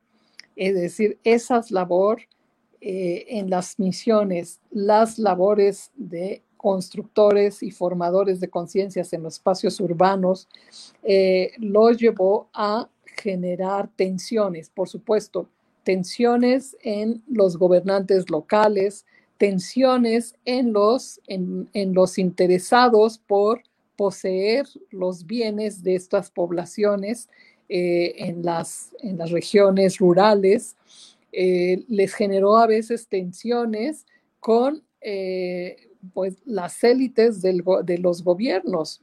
[0.55, 2.21] es decir, esa labor
[2.85, 9.79] eh, en las misiones las labores de constructores y formadores de conciencias en los espacios
[9.79, 10.49] urbanos,
[11.01, 15.47] eh, los llevó a generar tensiones, por supuesto,
[15.85, 19.05] tensiones en los gobernantes locales,
[19.37, 23.63] tensiones en los, en, los interesados por
[23.95, 27.29] poseer los bienes de estas poblaciones
[27.69, 30.75] eh, en, las, en las regiones rurales,
[31.35, 34.05] eh, les generó a veces tensiones
[34.39, 39.01] con eh, pues, las élites de los gobiernos.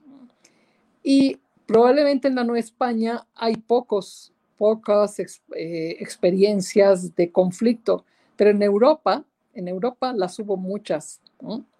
[1.03, 8.05] Y probablemente en la Nueva España hay pocos, pocas eh, experiencias de conflicto,
[8.37, 11.21] pero en Europa, en Europa las hubo muchas.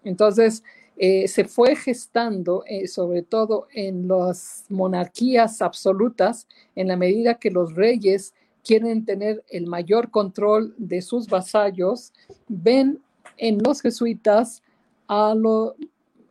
[0.03, 0.63] Entonces,
[0.97, 8.33] se fue gestando, sobre todo en las monarquías absolutas, en la medida que los reyes
[8.63, 12.13] quieren tener el mayor control de sus vasallos,
[12.47, 12.99] ven
[13.37, 14.63] en los jesuitas
[15.07, 15.75] a lo,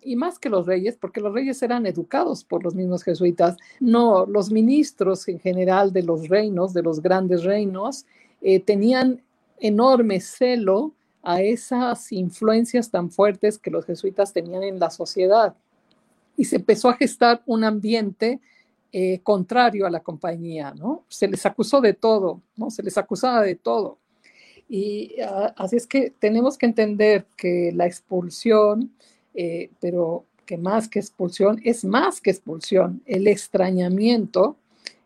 [0.03, 4.27] y más que los reyes, porque los reyes eran educados por los mismos jesuitas, no,
[4.27, 8.07] los ministros en general de los reinos, de los grandes reinos,
[8.41, 9.23] eh, tenían
[9.59, 15.55] enorme celo a esas influencias tan fuertes que los jesuitas tenían en la sociedad.
[16.37, 18.41] Y se empezó a gestar un ambiente
[18.93, 21.05] eh, contrario a la compañía, ¿no?
[21.09, 22.71] Se les acusó de todo, ¿no?
[22.71, 23.99] Se les acusaba de todo.
[24.69, 28.93] Y ah, así es que tenemos que entender que la expulsión,
[29.35, 34.57] eh, pero que más que expulsión, es más que expulsión, el extrañamiento,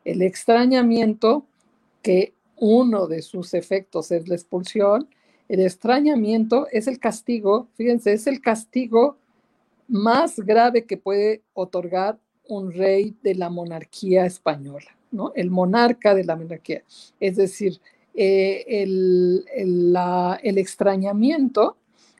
[0.04, 1.44] el extrañamiento
[2.02, 5.08] que uno de sus efectos es la expulsión,
[5.48, 9.18] el extrañamiento es el castigo, fíjense, es el castigo
[9.88, 12.18] más grave que puede otorgar
[12.48, 15.32] un rey de la monarquía española, ¿no?
[15.34, 16.82] El monarca de la monarquía.
[17.20, 17.80] Es decir,
[18.14, 21.76] eh, el, el extrañamiento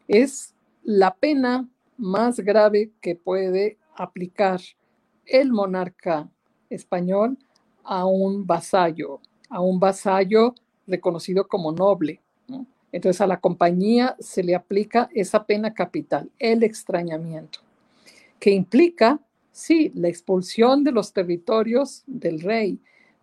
[0.09, 4.61] es la pena más grave que puede aplicar
[5.27, 6.29] el monarca
[6.69, 7.39] español
[7.85, 10.55] a un vasallo, a un vasallo
[10.87, 12.21] reconocido como noble.
[12.49, 12.67] ¿no?
[12.93, 17.61] Entonces a la compañía se le aplica esa pena capital, el extrañamiento,
[18.39, 19.21] que implica
[19.55, 22.79] sí, la expulsión de los territorios del rey,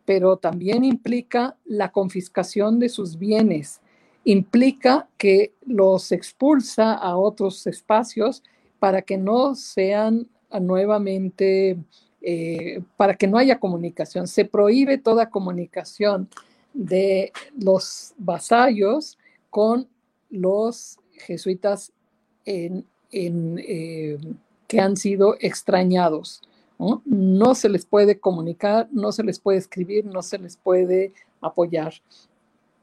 [0.05, 3.81] pero también implica la confiscación de sus bienes,
[4.23, 8.43] implica que los expulsa a otros espacios
[8.79, 10.27] para que no sean
[10.59, 11.77] nuevamente,
[12.21, 14.27] eh, para que no haya comunicación.
[14.27, 16.29] Se prohíbe toda comunicación
[16.73, 19.17] de los vasallos
[19.49, 19.87] con
[20.29, 21.91] los jesuitas
[22.45, 24.17] en en, eh,
[24.71, 26.41] que han sido extrañados.
[26.79, 27.01] ¿no?
[27.05, 31.93] no se les puede comunicar, no se les puede escribir, no se les puede apoyar.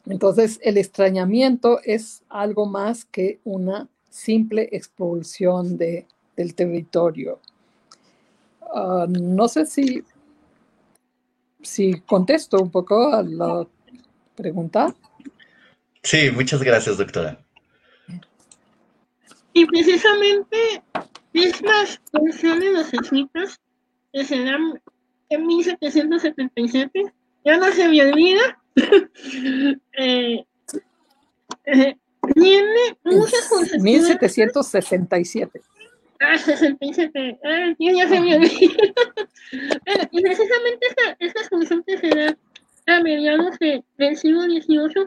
[0.04, 7.40] Entonces, el extrañamiento es algo más que una simple expulsión de, del territorio.
[8.74, 10.04] Ah, no sé si,
[11.62, 13.66] si contesto un poco a la
[14.36, 14.94] pregunta.
[16.02, 17.40] Sí, muchas gracias, doctora.
[19.54, 20.82] Y precisamente
[21.32, 23.50] estas funciones de los
[24.12, 24.80] que se dan
[25.30, 27.12] en 1777,
[27.44, 28.58] ya no se me olvida,
[29.98, 30.44] eh,
[31.66, 31.96] eh,
[32.34, 33.82] tiene muchas concesiones.
[33.82, 35.60] 1767.
[36.20, 37.38] Ah, 67.
[37.44, 38.72] Ah, ya se me olvidó.
[40.10, 42.36] y precisamente esta, esta función que se da
[42.86, 45.06] a mediados de, del siglo XVIII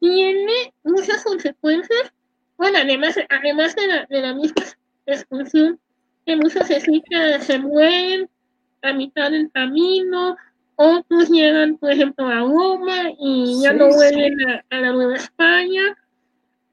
[0.00, 2.12] tiene muchas consecuencias.
[2.56, 4.64] Bueno, además, además de, la, de la misma
[5.14, 5.78] expulsión,
[6.26, 8.28] que muchos jesuitas se mueren
[8.82, 10.36] a mitad del camino,
[10.76, 13.96] otros llegan, por ejemplo, a Roma y ya Sí, no sí.
[13.96, 15.82] vuelven a, a la Nueva España.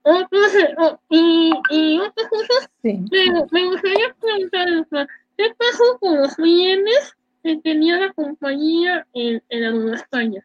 [0.02, 2.94] Otros, eh, o- y, y otras cosas Sí.
[3.12, 9.62] me, me gustaría preguntar, ¿qué pasó con los bienes que tenía la compañía en, en
[9.62, 10.44] la Nueva España?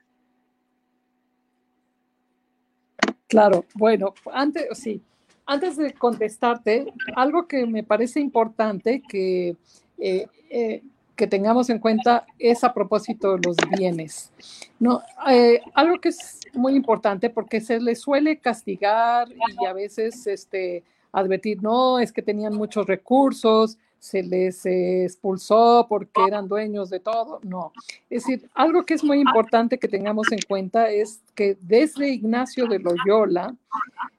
[3.28, 5.02] Claro, bueno, antes, sí,
[5.46, 9.56] antes de contestarte, algo que me parece importante que,
[9.98, 10.82] eh, eh,
[11.16, 14.32] que tengamos en cuenta es a propósito de los bienes.
[14.78, 20.26] No, Eh, algo que es muy importante porque se les suele castigar y a veces
[20.26, 20.82] este,
[21.12, 27.40] advertir, no, es que tenían muchos recursos, se les expulsó porque eran dueños de todo.
[27.42, 27.72] No,
[28.10, 32.66] es decir, algo que es muy importante que tengamos en cuenta es que desde Ignacio
[32.66, 33.56] de Loyola,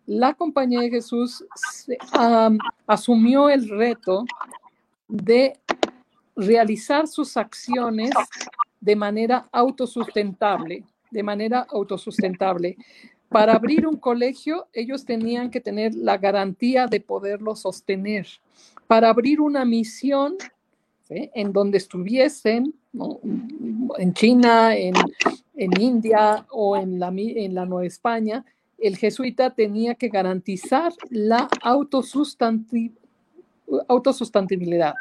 [0.07, 1.45] la Compañía de Jesús
[2.87, 4.25] asumió el reto
[5.07, 5.59] de
[6.35, 8.09] realizar sus acciones
[8.81, 12.75] de manera autosustentable, de manera autosustentable.
[13.29, 18.25] Para abrir un colegio, ellos tenían que tener la garantía de poderlo sostener.
[18.87, 20.37] Para abrir una misión
[21.09, 22.73] en donde estuviesen,
[23.97, 24.93] en China, en,
[25.55, 28.45] en India o en la, en la Nueva España,
[28.77, 32.93] el jesuita tenía que garantizar la autosustanti-
[33.87, 34.93] autosustentabilidad.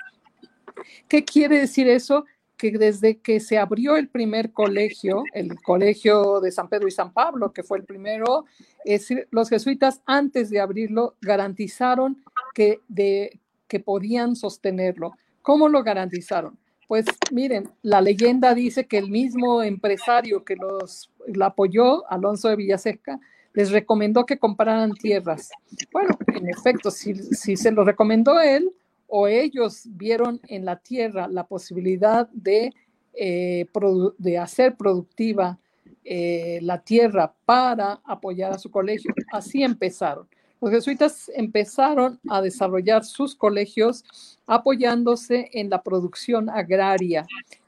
[1.09, 2.25] ¿Qué quiere decir eso?
[2.57, 7.13] Que desde que se abrió el primer colegio, el colegio de San Pedro y San
[7.13, 8.45] Pablo, que fue el primero,
[8.85, 12.23] es decir, los jesuitas antes de abrirlo garantizaron
[12.55, 15.13] que, de, que podían sostenerlo.
[15.43, 16.59] ¿Cómo lo garantizaron?
[16.89, 22.57] Pues miren, la leyenda dice que el mismo empresario que los la apoyó, Alonso de
[22.57, 23.19] Villaseca,
[23.55, 25.51] les recomendó que compraran tierras.
[25.93, 28.71] Bueno, en efecto, si, se lo recomendó él
[29.07, 32.73] o ellos vieron en la tierra la posibilidad de,
[33.15, 33.67] eh,
[34.39, 35.59] hacer productiva
[36.05, 40.29] eh, la tierra para apoyar a su colegio, así empezaron.
[40.65, 44.03] Los jesuitas empezaron a desarrollar sus colegios
[44.47, 47.27] apoyándose en la producción agraria,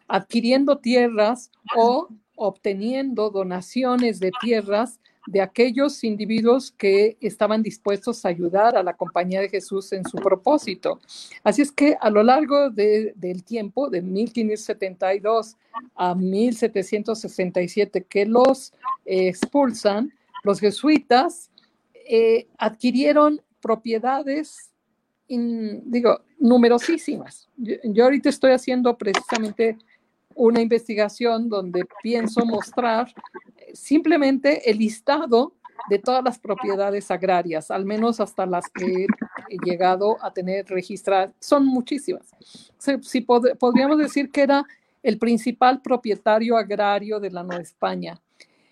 [0.08, 8.78] adquiriendo tierras o obteniendo donaciones de tierras de aquellos individuos que estaban dispuestos a ayudar
[8.78, 10.98] a la Compañía de Jesús en su propósito.
[11.44, 15.56] Así es que a lo largo de- del tiempo, de 1572
[15.96, 18.72] a 1767, que los
[19.04, 21.50] expulsan, los jesuitas
[22.08, 24.72] eh, adquirieron propiedades,
[25.28, 27.48] in- digo, numerosísimas.
[27.56, 29.76] Yo, yo ahorita estoy haciendo precisamente
[30.34, 33.12] una investigación donde pienso mostrar
[33.56, 35.54] eh, simplemente el listado
[35.88, 39.06] de todas las propiedades agrarias, al menos hasta las que
[39.48, 41.32] he llegado a tener registradas.
[41.40, 42.26] Son muchísimas.
[42.78, 44.64] Si, si pod- podríamos decir que era
[45.02, 48.20] el principal propietario agrario de la Nueva España.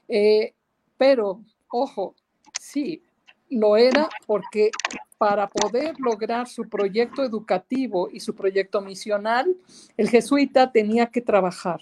[0.09, 0.53] Eh,
[0.99, 2.14] pero, ojo,
[2.61, 3.03] sí,
[3.51, 4.71] lo era porque
[5.19, 9.57] para poder lograr su proyecto educativo y su proyecto misional,
[9.97, 11.81] el jesuita tenía que trabajar,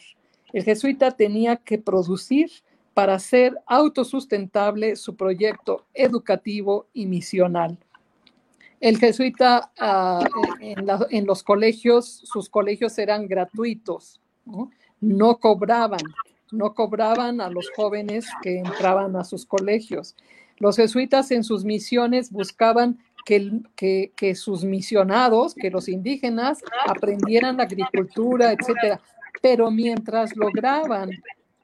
[0.53, 2.51] el jesuita tenía que producir
[2.95, 7.79] para hacer autosustentable su proyecto educativo y misional.
[8.81, 10.29] El jesuita ah,
[10.61, 14.21] en, los colegios, sus colegios eran gratuitos,
[15.01, 16.01] no cobraban,
[16.51, 20.17] no cobraban a los jóvenes que entraban a sus colegios.
[20.59, 23.63] Los jesuitas en sus misiones buscaban que,
[24.17, 29.01] que sus misionados, que los indígenas aprendieran la agricultura, etcétera.
[29.41, 31.11] Pero mientras lograban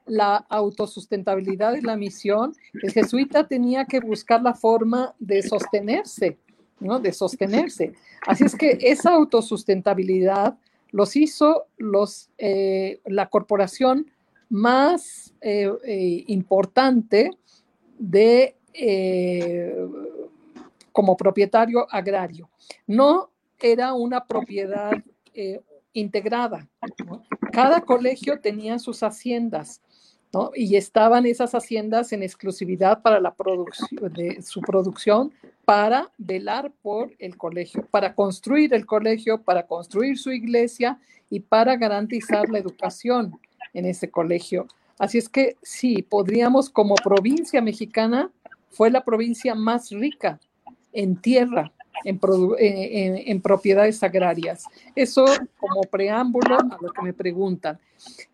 [0.06, 6.38] la autosustentabilidad de la misión, el jesuita tenía que buscar la forma de sostenerse,
[6.80, 6.98] ¿no?
[6.98, 7.92] de sostenerse.
[8.26, 10.56] Así es que esa autosustentabilidad
[10.90, 14.10] los hizo los, eh, la corporación
[14.48, 17.30] más eh, eh, importante
[17.98, 18.56] de,
[20.92, 22.48] como propietario agrario.
[22.86, 24.92] No era una propiedad
[25.92, 26.68] integrada.
[27.52, 29.80] Cada colegio tenía sus haciendas.
[30.54, 35.32] Y estaban esas haciendas en exclusividad para la producción de su producción
[35.64, 41.00] para velar por el colegio, para construir el colegio, para construir su iglesia
[41.30, 43.40] y para garantizar la educación
[43.72, 44.66] en ese colegio.
[44.98, 48.30] Así es que sí, podríamos como provincia mexicana,
[48.70, 50.38] fue la provincia más rica
[50.92, 51.72] en tierra,
[52.04, 54.64] en, propiedades agrarias.
[54.94, 55.24] Eso
[55.58, 57.78] como preámbulo a lo que me preguntan.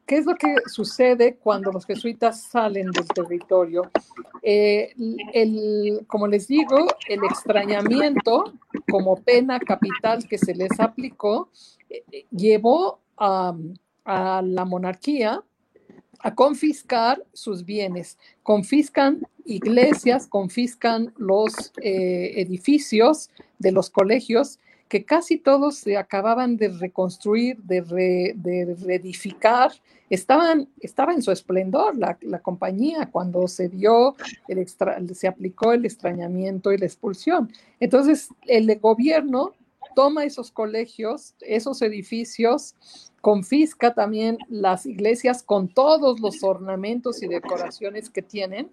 [0.07, 3.91] ¿Qué es lo que sucede cuando los jesuitas salen del territorio?
[4.43, 4.95] Eh,
[5.33, 8.53] el, como les digo, el extrañamiento
[8.91, 11.49] como pena capital que se les aplicó
[11.89, 13.55] eh, llevó a
[14.07, 15.43] la monarquía
[16.25, 18.19] a confiscar sus bienes.
[18.43, 24.59] Confiscan iglesias, confiscan los eh, edificios de los colegios
[24.89, 29.73] que casi todos se acababan de reconstruir, de, reedificar.
[30.09, 34.17] Estaban, estaba en su esplendor la, compañía cuando se dio,
[34.49, 34.67] el
[35.15, 37.53] se aplicó el extrañamiento y la expulsión.
[37.81, 39.53] Entonces, el gobierno
[39.95, 42.75] toma esos colegios, esos edificios,
[43.25, 48.71] confisca también las iglesias con todos los ornamentos y decoraciones que tienen,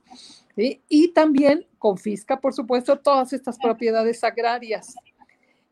[0.58, 4.95] y también confisca, por supuesto, todas estas propiedades agrarias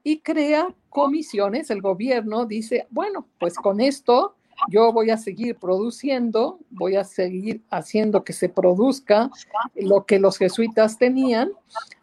[0.02, 1.70] y crea comisiones.
[1.70, 4.38] El gobierno dice, bueno, pues con esto
[4.70, 9.30] yo voy a seguir produciendo, voy a seguir haciendo que se produzca
[9.76, 11.52] lo que los jesuitas tenían,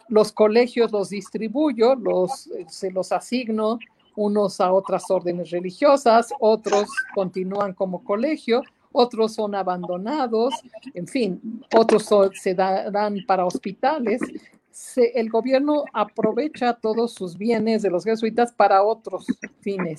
[0.09, 3.79] los colegios los distribuyo, los, se los asigno
[4.17, 8.63] unos a otras órdenes religiosas, otros continúan como colegio,
[8.93, 10.55] otros son abandonados,
[10.95, 14.21] en fin, otros se dan para hospitales.
[14.97, 19.27] el gobierno aprovecha todos sus bienes de los jesuitas para otros
[19.61, 19.99] fines.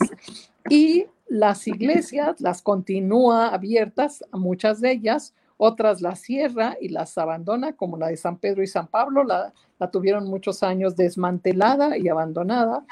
[0.69, 7.73] Y las iglesias las continúa abiertas, muchas de ellas, otras las cierra y las abandona,
[7.73, 9.53] como la de San Pedro y San Pablo, la
[9.91, 12.83] tuvieron muchos años desmantelada y abandonada.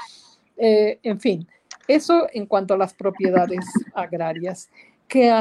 [0.57, 1.47] Eh, en fin,
[1.87, 4.69] eso en cuanto a las propiedades agrarias.
[5.07, 5.31] ¿Qué,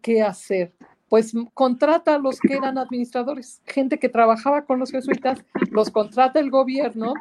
[0.00, 0.72] qué, hacer?
[1.08, 6.40] Pues contrata a los que eran administradores, gente que trabajaba con los jesuitas, los contrata
[6.40, 7.12] el gobierno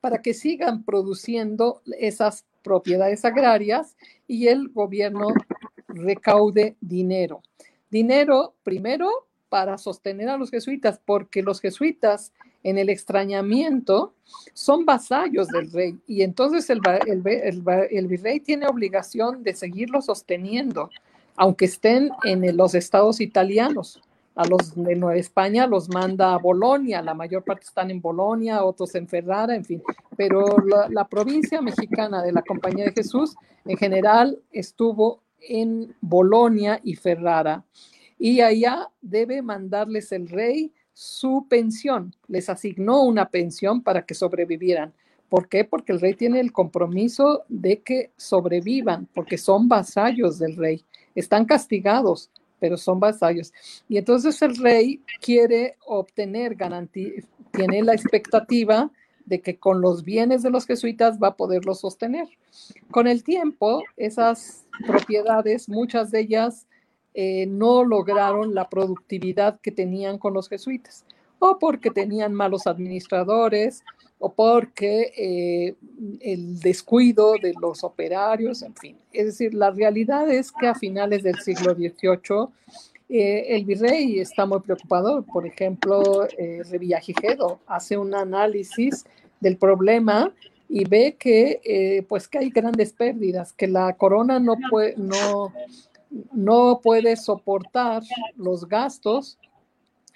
[0.00, 3.96] para que sigan produciendo esas propiedades agrarias
[4.28, 5.28] y el gobierno
[5.88, 7.42] recaude dinero.
[7.90, 9.10] Dinero primero
[9.48, 12.32] para sostener a los jesuitas, porque los jesuitas
[12.62, 14.14] en el extrañamiento
[14.52, 16.80] son vasallos del rey y entonces el,
[18.06, 20.90] virrey tiene obligación de seguirlo sosteniendo,
[21.36, 24.00] aunque estén en los estados italianos.
[24.36, 28.64] A los de Nueva España los manda a Bolonia, la mayor parte están en Bolonia,
[28.64, 29.82] otros en Ferrara, en fin.
[30.16, 30.56] Pero
[30.88, 33.34] la, provincia mexicana de la Compañía de Jesús
[33.64, 37.64] en general estuvo en Bolonia y Ferrara.
[38.18, 44.92] Y allá debe mandarles el rey su pensión, les asignó una pensión para que sobrevivieran.
[45.30, 45.64] ¿Por qué?
[45.64, 50.84] Porque el rey tiene el compromiso de que sobrevivan, porque son vasallos del rey.
[51.14, 52.28] Están castigados,
[52.58, 53.50] pero son vasallos.
[53.88, 57.12] Y entonces el rey quiere obtener garantía,
[57.50, 58.90] tiene la expectativa
[59.24, 62.28] de que con los bienes de los jesuitas va a poderlos sostener.
[62.90, 66.66] Con el tiempo, esas propiedades, muchas de ellas
[67.14, 71.04] eh, no lograron la productividad que tenían con los jesuitas,
[71.38, 73.82] o porque tenían malos administradores,
[74.20, 75.74] o porque eh,
[76.20, 78.96] el descuido de los operarios, en fin.
[79.12, 82.48] Es decir, la realidad es que a finales del siglo XVIII
[83.08, 85.22] eh, el virrey está muy preocupado.
[85.22, 89.06] Por ejemplo, eh, Revillagigedo hace un análisis
[89.40, 90.34] del problema
[90.68, 95.52] y ve que, pues, que hay grandes pérdidas, que la corona no, puede, no,
[96.32, 98.02] no puede soportar
[98.36, 99.38] los gastos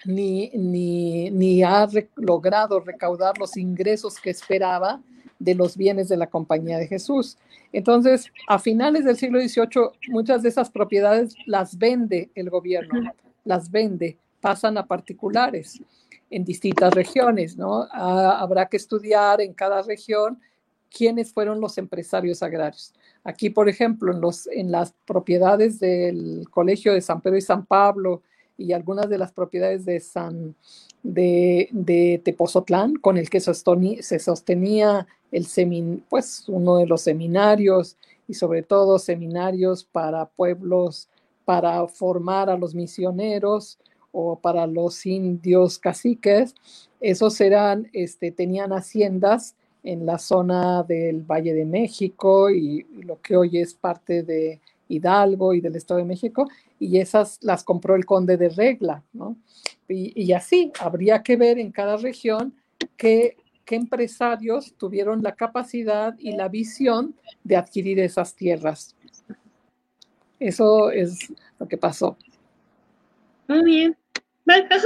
[0.05, 5.01] ni, ni, ha logrado recaudar los ingresos que esperaba
[5.39, 7.37] de los bienes de la Compañía de Jesús.
[7.71, 13.11] Entonces, a finales del siglo XVIII, muchas de esas propiedades las vende el gobierno,
[13.43, 15.81] las vende, pasan a particulares
[16.29, 17.87] en distintas regiones, ¿no?
[17.91, 20.39] Ah, habrá que estudiar en cada región
[20.89, 22.93] quiénes fueron los empresarios agrarios.
[23.25, 27.65] Aquí, por ejemplo, en, los, en las propiedades del Colegio de San Pedro y San
[27.65, 28.21] Pablo,
[28.57, 30.55] y algunas de las propiedades de San
[31.03, 37.97] de, Tepozotlán, con el que se sostenía el semin, pues uno de los seminarios
[38.27, 41.09] y sobre todo seminarios para pueblos,
[41.43, 43.79] para formar a los misioneros
[44.11, 46.55] o para los indios caciques.
[47.01, 49.55] Esos eran, este, tenían haciendas
[49.85, 55.53] en la zona del Valle de México y, lo que hoy es parte de Hidalgo
[55.53, 59.37] y del Estado de México, y esas las compró el conde de Regla, ¿no?
[59.87, 62.53] Y, así habría que ver en cada región
[62.97, 68.95] qué, empresarios tuvieron la capacidad y la visión de adquirir esas tierras.
[70.39, 72.15] Eso es lo que pasó.
[73.47, 73.97] Muy bien.
[74.45, 74.85] Caso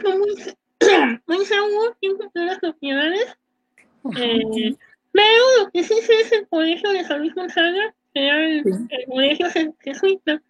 [0.00, 0.34] de muy,
[1.26, 3.36] muy seguro en las propiedades
[4.16, 4.74] eh,
[5.12, 8.64] pero lo que sí sé es el colegio de San Luis Gonzaga, que era el,
[9.06, 9.46] colegio
[9.80, 10.42] jesuita,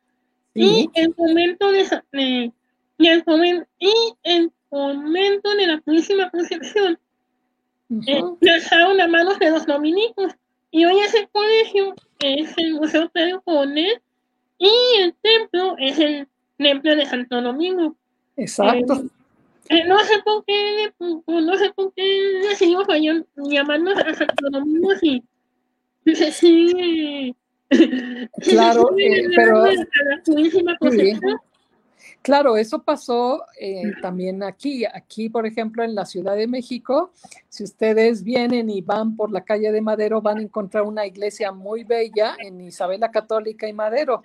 [0.55, 2.53] y el momento de,
[2.99, 3.93] y el momento y
[4.25, 6.99] el momento de la Purísima Concepción
[8.07, 10.33] eh, dejaron a manos de los dominicos.
[10.71, 14.01] Y hoy ese colegio es el Museo Pedro Coronel
[14.59, 14.71] y
[15.01, 16.29] el templo es el
[16.59, 17.97] templo de Santo Domingo.
[18.37, 18.95] Exacto.
[18.95, 19.20] Eh, eh,
[19.87, 20.93] no sé por qué,
[21.27, 22.03] no sé por qué
[22.49, 22.87] decidimos
[23.37, 24.35] llamarnos a Santo
[25.01, 27.35] si se sigue.
[28.43, 29.65] Claro, eh, pero.
[32.23, 34.85] Claro, eso pasó eh, también aquí.
[34.85, 37.13] Aquí, por ejemplo, en la Ciudad de México,
[37.49, 41.51] si ustedes vienen y van por la calle de Madero, van a encontrar una iglesia
[41.51, 44.23] muy bella en Isabela Católica y Madero,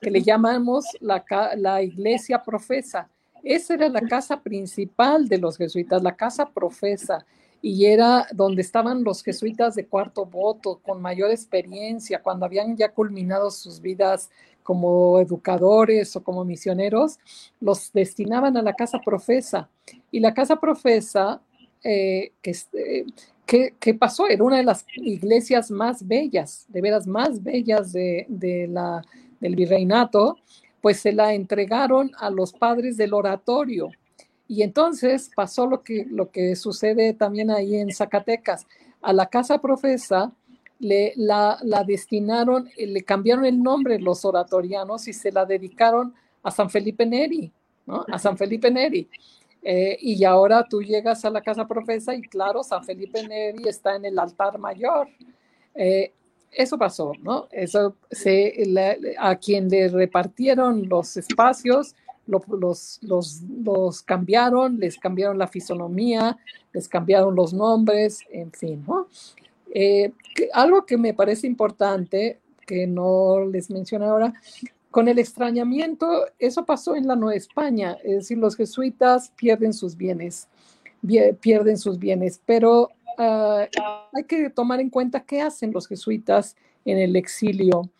[0.00, 1.24] que le llamamos la,
[1.56, 3.08] la iglesia profesa.
[3.42, 7.24] Esa era la casa principal de los jesuitas, la casa profesa,
[7.60, 12.92] y era donde estaban los jesuitas de cuarto voto, con mayor experiencia, cuando habían ya
[12.92, 14.30] culminado sus vidas
[14.62, 17.18] como educadores o como misioneros,
[17.60, 19.68] los destinaban a la casa profesa.
[20.10, 21.40] Y la casa profesa,
[21.82, 23.06] eh, eh,
[23.46, 24.28] ¿qué, pasó?
[24.28, 30.36] Era una de las iglesias más bellas, de veras más bellas de, del virreinato,
[30.80, 33.90] pues se la entregaron a los padres del oratorio.
[34.46, 38.66] Y entonces pasó lo que, lo que sucede también ahí en Zacatecas.
[39.02, 40.32] A la casa profesa
[40.78, 46.70] le, la, destinaron, le cambiaron el nombre los oratorianos y se la dedicaron a San
[46.70, 47.52] Felipe Neri,
[47.84, 48.04] ¿no?
[48.10, 49.08] A San Felipe Neri.
[49.62, 53.96] Eh, y ahora tú llegas a la casa profesa y claro, San Felipe Neri está
[53.96, 55.08] en el altar mayor.
[55.74, 56.12] Eh,
[56.52, 57.48] eso pasó, ¿no?
[57.52, 58.54] Eso se,
[59.18, 61.94] a quien le repartieron los espacios,
[62.26, 66.36] los, los, cambiaron, les cambiaron la fisonomía,
[66.72, 69.08] les cambiaron los nombres, en fin, ¿no?
[69.74, 70.12] Eh,
[70.52, 74.34] algo que me parece importante, que no les mencioné ahora,
[74.90, 79.96] con el extrañamiento, eso pasó en la Nueva España, es decir, los jesuitas pierden sus
[79.96, 80.48] bienes,
[81.40, 83.68] pierden sus bienes, pero Ah,
[84.14, 87.90] hay que tomar en cuenta qué hacen los jesuitas en el exilio.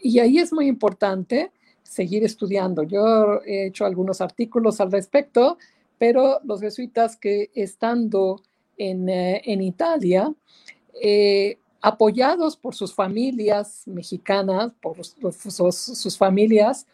[0.00, 1.50] Y ahí es muy importante
[1.82, 2.84] seguir estudiando.
[2.84, 5.58] Yo he hecho algunos artículos al respecto,
[5.98, 8.40] pero los jesuitas que estando
[8.78, 10.32] en, eh, Italia,
[11.02, 16.86] eh, apoyados por sus familias mexicanas, por sus, familias,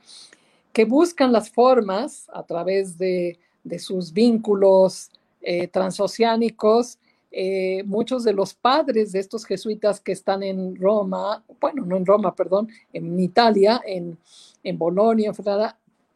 [0.73, 3.39] que buscan las formas a través de,
[3.79, 6.99] sus vínculos eh, transoceánicos
[7.35, 12.05] eh, muchos de los padres de estos jesuitas que están en Roma, bueno, no en
[12.05, 14.19] Roma, perdón, en Italia, en,
[14.63, 15.33] en Bolonia,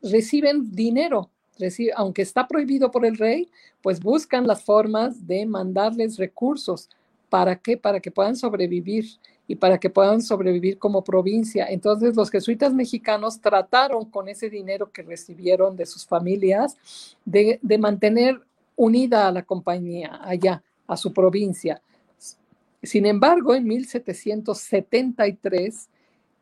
[0.02, 1.30] reciben dinero,
[1.96, 3.48] aunque está prohibido por el rey,
[3.80, 6.90] pues buscan las formas de mandarles recursos.
[7.30, 7.78] ¿Para qué?
[7.78, 9.06] Para que puedan sobrevivir
[9.48, 11.66] y para que puedan sobrevivir como provincia.
[11.70, 16.76] Entonces los jesuitas mexicanos trataron con ese dinero que recibieron de sus familias
[17.24, 18.42] de, de mantener
[18.76, 21.82] unida a la compañía allá a su provincia.
[22.82, 25.88] Sin embargo, en 1773,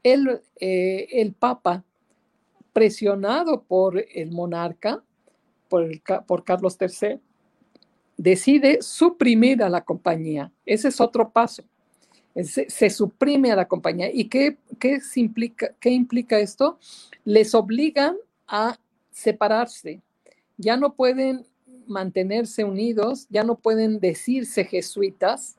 [0.02, 1.84] el, eh, el Papa,
[2.72, 5.02] presionado por el monarca,
[5.68, 5.88] por,
[6.26, 7.20] por Carlos III,
[8.16, 10.50] decide suprimir a la compañía.
[10.66, 11.62] Ese es otro paso.
[12.42, 14.10] Se, suprime a la compañía.
[14.12, 16.78] ¿Y qué, qué, implica, qué implica esto?
[17.24, 18.16] Les obligan
[18.48, 18.76] a
[19.10, 20.02] separarse.
[20.56, 21.46] Ya no pueden
[21.86, 25.56] mantenerse unidos, ya no pueden decirse jesuitas,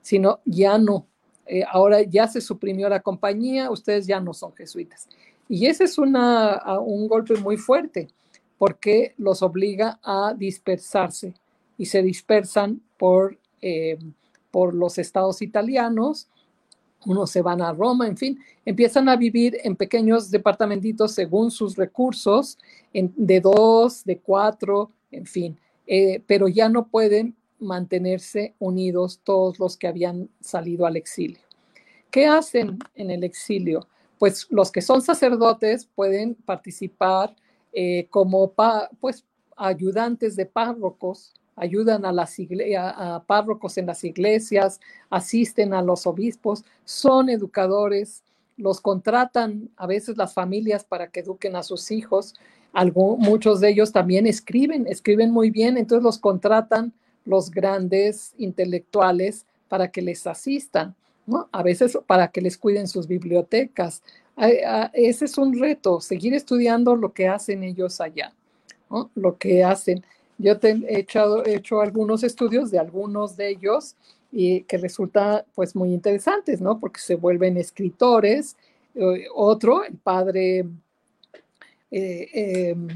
[0.00, 1.06] sino ya no.
[1.46, 5.08] Eh, ahora ya se suprimió la compañía, ustedes ya no son jesuitas.
[5.48, 8.08] Y ese es una, un golpe muy fuerte
[8.58, 11.34] porque los obliga a dispersarse
[11.76, 13.98] y se dispersan por, eh,
[14.50, 16.28] por los estados italianos
[17.06, 21.76] unos se van a Roma, en fin, empiezan a vivir en pequeños departamentitos según sus
[21.76, 22.58] recursos,
[22.92, 29.76] de dos, de cuatro, en fin, eh, pero ya no pueden mantenerse unidos todos los
[29.76, 31.38] que habían salido al exilio.
[32.10, 33.86] ¿Qué hacen en el exilio?
[34.18, 37.34] Pues los que son sacerdotes pueden participar
[37.72, 38.52] eh, como
[39.00, 39.24] pues,
[39.56, 42.36] ayudantes de párrocos, ayudan a, las
[42.78, 48.22] a párrocos en las iglesias, asisten a los obispos, son educadores,
[48.56, 52.34] los contratan a veces las familias para que eduquen a sus hijos.
[52.72, 56.92] Algo, muchos de ellos también escriben, escriben muy bien, entonces los contratan
[57.24, 60.94] los grandes intelectuales para que les asistan,
[61.26, 61.48] ¿no?
[61.52, 64.02] A veces para que les cuiden sus bibliotecas.
[64.92, 68.32] Ese es un reto, seguir estudiando lo que hacen ellos allá,
[68.90, 69.10] ¿no?
[69.14, 70.04] Lo que hacen.
[70.38, 73.96] Yo he, echado, he hecho algunos estudios de algunos de ellos
[74.32, 76.80] y que resulta pues muy interesantes, ¿no?
[76.80, 78.56] Porque se vuelven escritores.
[78.94, 80.66] Eh, otro, el padre,
[81.92, 82.88] eh, em,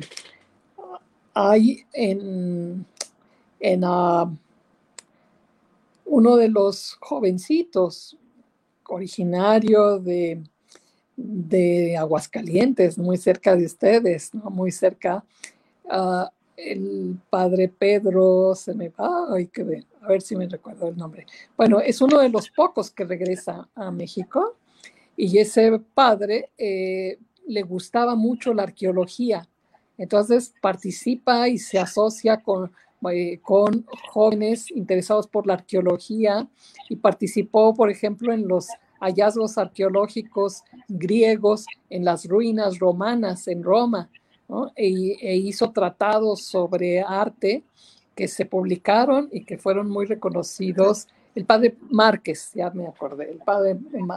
[1.35, 2.87] hay en,
[3.61, 4.33] en ah,
[6.07, 8.17] uno de los jovencitos
[8.89, 10.43] originario de,
[11.17, 14.51] de Aguascalientes, muy cerca de ustedes, ¿no?
[14.51, 15.25] muy cerca.
[15.85, 16.25] Uh,
[16.57, 21.27] el padre Pedro, se me va, ay, que a ver si me recuerdo el nombre.
[21.55, 24.57] Bueno, es uno de los pocos que regresa a México
[25.17, 29.49] y ese padre eh, le gustaba mucho la arqueología.
[29.99, 32.71] Entonces participa y se asocia con,
[33.11, 36.49] eh, con jóvenes interesados por la arqueología
[36.89, 38.69] y participó, por ejemplo, en los
[39.01, 44.11] hallazgos arqueológicos griegos en las ruinas romanas en Roma
[44.77, 47.65] e, e, hizo tratados sobre arte
[48.15, 51.09] que se publicaron y que fueron muy reconocidos.
[51.35, 53.77] El padre Márquez, ya me acordé, el padre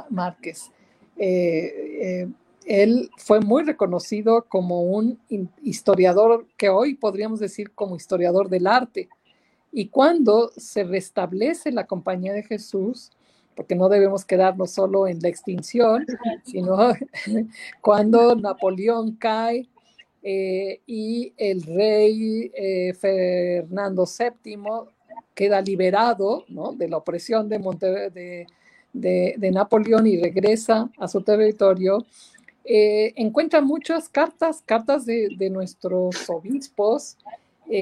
[0.09, 0.71] Márquez.
[1.17, 2.27] Eh, eh,
[2.70, 5.20] él fue muy reconocido como un
[5.63, 9.09] historiador que hoy podríamos decir como historiador del arte.
[9.72, 13.09] Y cuando se restablece la Compañía de Jesús,
[13.55, 16.05] porque no debemos quedarnos solo en la extinción,
[16.45, 16.93] sino
[17.82, 19.67] cuando Napoleón cae
[20.22, 24.91] eh, y el rey eh, Fernando VII
[25.34, 26.45] queda liberado
[26.76, 28.45] de la opresión de,
[28.93, 32.05] de, Napoleón y regresa a su territorio,
[32.72, 37.17] eh, encuentra muchas cartas, cartas de, nuestros obispos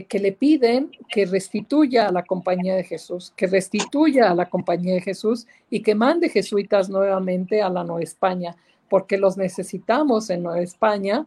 [0.09, 4.93] que le piden que restituya a la compañía de Jesús, que restituya a la compañía
[4.95, 8.55] de Jesús y que mande jesuitas nuevamente a la Nueva España,
[8.89, 11.25] porque los necesitamos en Nueva España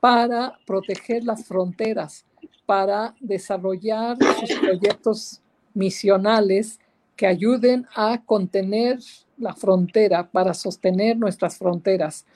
[0.00, 2.24] para proteger las fronteras,
[2.66, 5.40] para desarrollar sus proyectos
[5.74, 6.80] misionales
[7.14, 8.98] que ayuden a contener
[9.38, 12.26] la frontera, para sostener nuestras fronteras.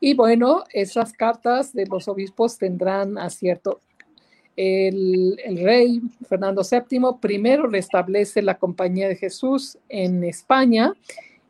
[0.00, 3.80] Y bueno, esas cartas de los obispos tendrán acierto.
[4.56, 10.94] El, el, rey Fernando VII primero restablece la Compañía de Jesús en España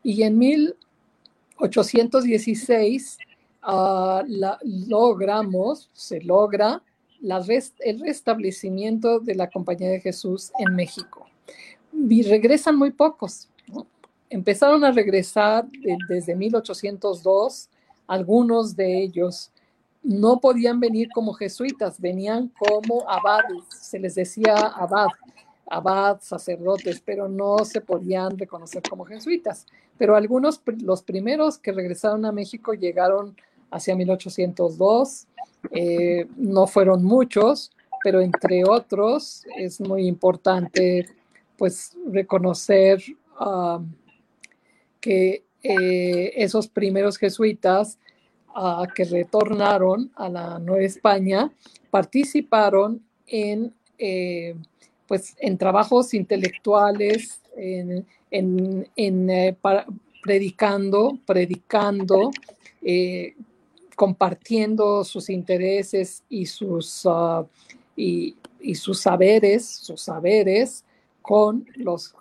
[0.03, 3.17] y en 1816
[3.69, 6.81] Ah, la, logramos, se logra
[7.79, 11.27] el restablecimiento de la Compañía de Jesús en México.
[11.91, 13.49] Y regresan muy pocos.
[14.29, 15.67] Empezaron a regresar
[16.07, 17.69] desde 1802,
[18.07, 19.51] algunos de ellos
[20.03, 25.07] no podían venir como jesuitas, venían como abades, se les decía abad,
[25.69, 29.65] abad, sacerdotes, pero no se podían reconocer como jesuitas.
[29.97, 33.35] Pero algunos, los primeros que regresaron a México llegaron
[33.71, 35.27] hacia 1802.
[35.71, 37.71] Eh, no fueron muchos,
[38.03, 41.07] pero entre otros es muy importante
[41.57, 43.03] pues reconocer
[43.39, 43.91] um,
[45.01, 47.97] que eh, esos primeros jesuitas
[48.55, 51.51] uh, que retornaron a la Nueva España
[51.91, 54.55] participaron en, eh,
[55.07, 58.05] pues, en trabajos intelectuales, en,
[60.21, 62.31] predicando, predicando,
[63.97, 67.43] compartiendo sus intereses y sus, ah,
[67.95, 68.35] y,
[68.75, 70.85] sus saberes, sus saberes
[71.21, 72.13] con los,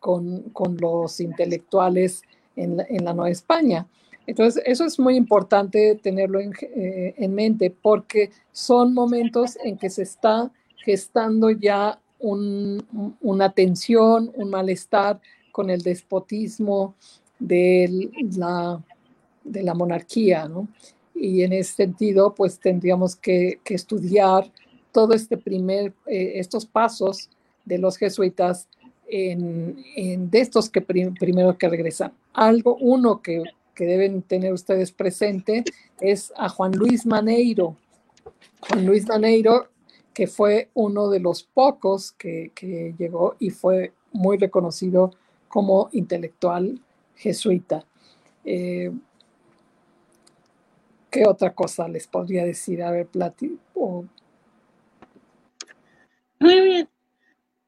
[0.00, 2.22] con, los intelectuales
[2.56, 3.86] en la, Nueva España.
[4.26, 9.90] Entonces, eso es muy importante tenerlo en, eh, en, mente porque son momentos en que
[9.90, 16.94] se está gestando ya una tensión, un malestar con el despotismo
[17.40, 18.80] de la,
[19.42, 20.68] de la monarquía, ¿no?
[21.22, 24.50] y en ese sentido, pues tendríamos que, estudiar
[24.90, 27.30] todo este primer, eh, estos pasos
[27.64, 28.68] de los jesuitas
[29.06, 32.12] en, de estos que primero que regresan.
[32.32, 33.42] Algo, uno que,
[33.76, 35.64] deben tener ustedes presente
[36.00, 37.76] es a Juan Luis Maneiro.
[38.60, 39.70] Juan Luis Maneiro,
[40.14, 42.52] que fue uno de los pocos que,
[42.96, 45.10] llegó y fue muy reconocido
[45.48, 46.80] como intelectual
[47.16, 47.84] jesuita.
[48.44, 48.92] Eh,
[51.10, 52.82] ¿Qué otra cosa les podría decir?
[52.84, 53.58] A ver, Plati.
[56.42, 56.88] Muy bien.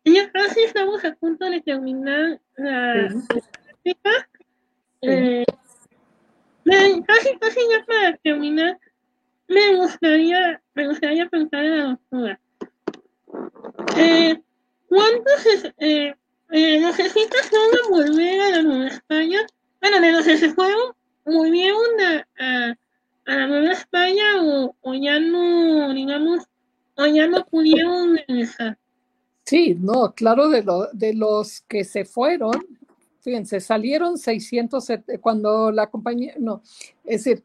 [0.04, 3.08] Ya casi estamos a punto de terminar la
[5.00, 5.46] eh,
[7.06, 8.78] casi, casi ya para terminar,
[9.48, 12.40] me gustaría, me gustaría preguntar a la doctora.
[13.96, 14.42] Eh,
[14.88, 16.14] ¿Cuántos eh,
[16.50, 19.40] eh, los jesuitas van a volver a la Nueva España?
[19.80, 20.94] Bueno, de los que se fueron,
[21.24, 22.76] ¿volvieron a, a,
[23.26, 26.44] a la Nueva España o, o ya no, digamos,
[26.96, 28.78] o ya no pudieron regresar?
[29.44, 32.66] Sí, no, claro, de, lo, de los que se fueron,
[33.20, 34.86] fíjense, salieron 600,
[35.20, 36.62] cuando la compañía, no,
[37.04, 37.42] es decir,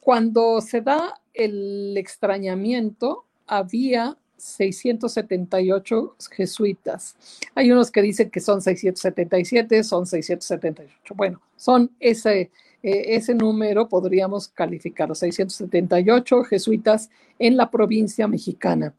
[0.00, 7.16] cuando se da el extrañamiento, había 678 jesuitas.
[7.54, 11.14] Hay unos que dicen que son 677, son 678.
[11.14, 12.50] Bueno, son ese,
[12.82, 18.94] eh, ese número, podríamos calificarlo, 678 jesuitas en la provincia mexicana.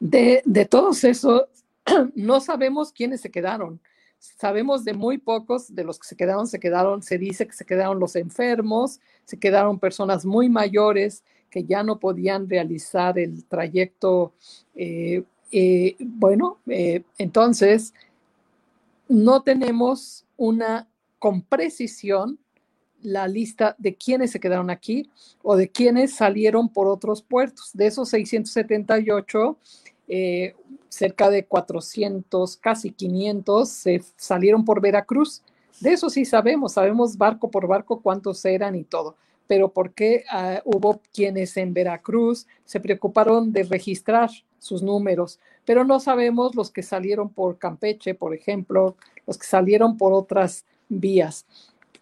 [0.00, 1.42] De, todos esos,
[2.14, 3.80] no sabemos quiénes se quedaron.
[4.18, 7.64] Sabemos de muy pocos, de los que se quedaron, se quedaron, se dice que se
[7.64, 14.32] quedaron los enfermos, se quedaron personas muy mayores que ya no podían realizar el trayecto.
[14.74, 15.22] Eh,
[15.52, 17.94] eh, bueno, eh, entonces
[19.08, 20.88] no tenemos una
[21.18, 22.38] con precisión
[23.02, 25.10] la lista de quienes se quedaron aquí
[25.42, 27.70] o de quienes salieron por otros puertos.
[27.72, 29.56] De esos 678,
[30.08, 30.54] eh,
[30.88, 35.42] cerca de 400, casi 500 se salieron por Veracruz.
[35.80, 39.16] De eso sí sabemos, sabemos barco por barco cuántos eran y todo.
[39.46, 45.38] Pero ¿por qué ah, hubo quienes en Veracruz se preocuparon de registrar sus números?
[45.64, 50.64] Pero no sabemos los que salieron por Campeche, por ejemplo, los que salieron por otras
[50.88, 51.46] vías.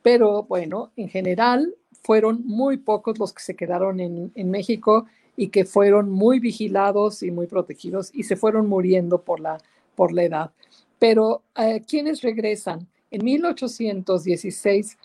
[0.05, 5.65] Pero bueno, en general fueron muy pocos los que se quedaron en, México y que
[5.65, 9.57] fueron muy vigilados y muy protegidos y se fueron muriendo por la,
[9.95, 10.51] por la edad.
[10.99, 12.87] Pero eh, ¿quiénes regresan?
[13.11, 14.99] En 1816,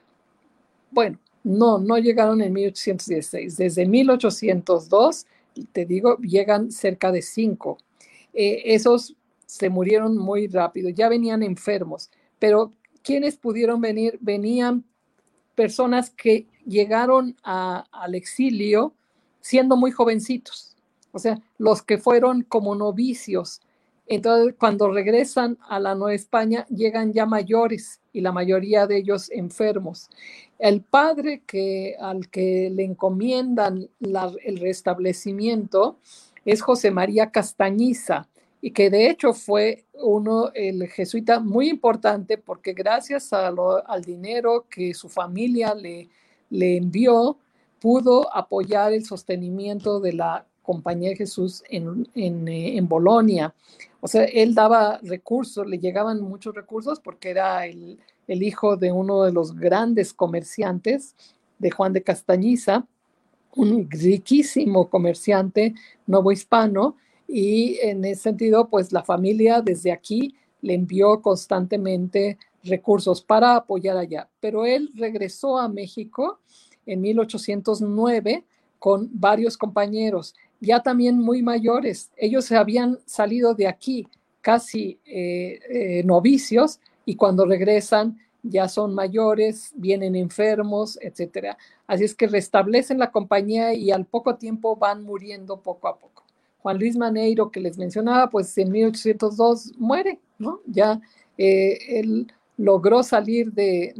[0.92, 3.56] bueno, no, no llegaron en 1816.
[3.56, 5.26] Desde 1802,
[5.72, 7.78] te digo, llegan cerca de cinco.
[8.34, 14.18] Eh, esos se murieron muy rápido, ya venían enfermos, pero quienes pudieron venir?
[14.22, 14.84] Venían
[15.60, 18.94] personas que llegaron al exilio
[19.42, 20.78] siendo muy jovencitos,
[21.12, 23.60] o sea, los que fueron como novicios.
[24.08, 29.30] Entonces, cuando regresan a la Nueva España, llegan ya mayores y la mayoría de ellos
[29.32, 30.10] enfermos.
[30.60, 35.98] El padre que, al que le encomiendan el restablecimiento
[36.46, 38.30] es José María Castañiza
[38.62, 44.94] y que de hecho fue uno, el jesuita muy importante porque gracias al dinero que
[44.94, 46.10] su familia le,
[46.50, 47.38] le envió,
[47.80, 53.56] pudo apoyar el sostenimiento de la Compañía de Jesús en, en, eh, en, Bolonia.
[54.02, 57.98] O sea, él daba recursos, le llegaban muchos recursos porque era el,
[58.28, 61.16] el hijo de uno de los grandes comerciantes,
[61.58, 62.86] de Juan de Castañiza,
[63.56, 65.74] un riquísimo comerciante
[66.06, 66.96] novohispano,
[67.32, 73.98] y en ese sentido, pues la familia desde aquí le envió constantemente recursos para apoyar
[73.98, 74.28] allá.
[74.40, 76.40] Pero él regresó a México
[76.88, 78.46] en 1809
[78.80, 82.10] con varios compañeros, ya también muy mayores.
[82.18, 84.08] Ellos se habían salido de aquí
[84.42, 91.58] casi eh, eh, novicios y cuando regresan ya son mayores, vienen enfermos, etcétera.
[91.86, 96.19] Así es que restablecen la compañía y al poco tiempo van muriendo poco a poco.
[96.62, 100.62] Juan Luis Maneiro, que les mencionaba, pues en 1802 muere, ¿no?
[100.66, 101.02] Ya
[101.38, 103.94] eh, él logró salir de,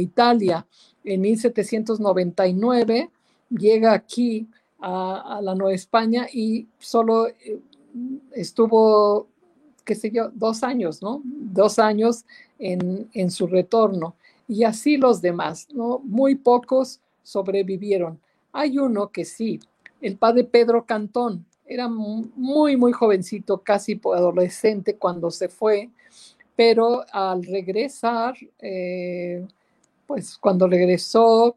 [0.00, 0.66] Italia
[1.04, 3.10] en 1799,
[3.48, 4.46] llega aquí
[4.78, 7.60] a, la Nueva España y solo eh,
[8.32, 9.26] estuvo,
[9.84, 11.22] qué sé yo, dos años, ¿no?
[11.24, 12.26] Dos años
[12.58, 14.14] en, en su retorno.
[14.46, 16.00] Y así los demás, ¿no?
[16.04, 18.20] Muy pocos sobrevivieron.
[18.52, 19.60] Hay uno que sí,
[20.00, 21.46] el padre Pedro Cantón.
[21.66, 25.90] Era muy, muy jovencito, casi adolescente cuando se fue,
[26.56, 29.46] pero al regresar, eh,
[30.06, 31.54] pues cuando regresó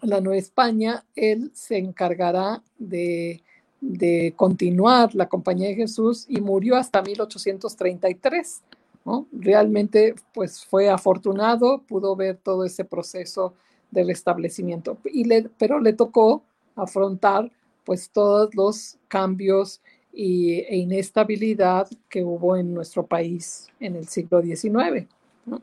[0.00, 3.42] a la Nueva España, él se encargará de,
[3.80, 8.62] de continuar la Compañía de Jesús y murió hasta 1833.
[9.04, 9.26] ¿no?
[9.32, 13.54] Realmente pues fue afortunado, pudo ver todo ese proceso
[13.90, 16.42] de restablecimiento, y le, pero le tocó
[16.78, 17.50] afrontar
[17.84, 19.80] pues todos los cambios
[20.12, 25.06] y, e inestabilidad que hubo en nuestro país en el siglo XIX.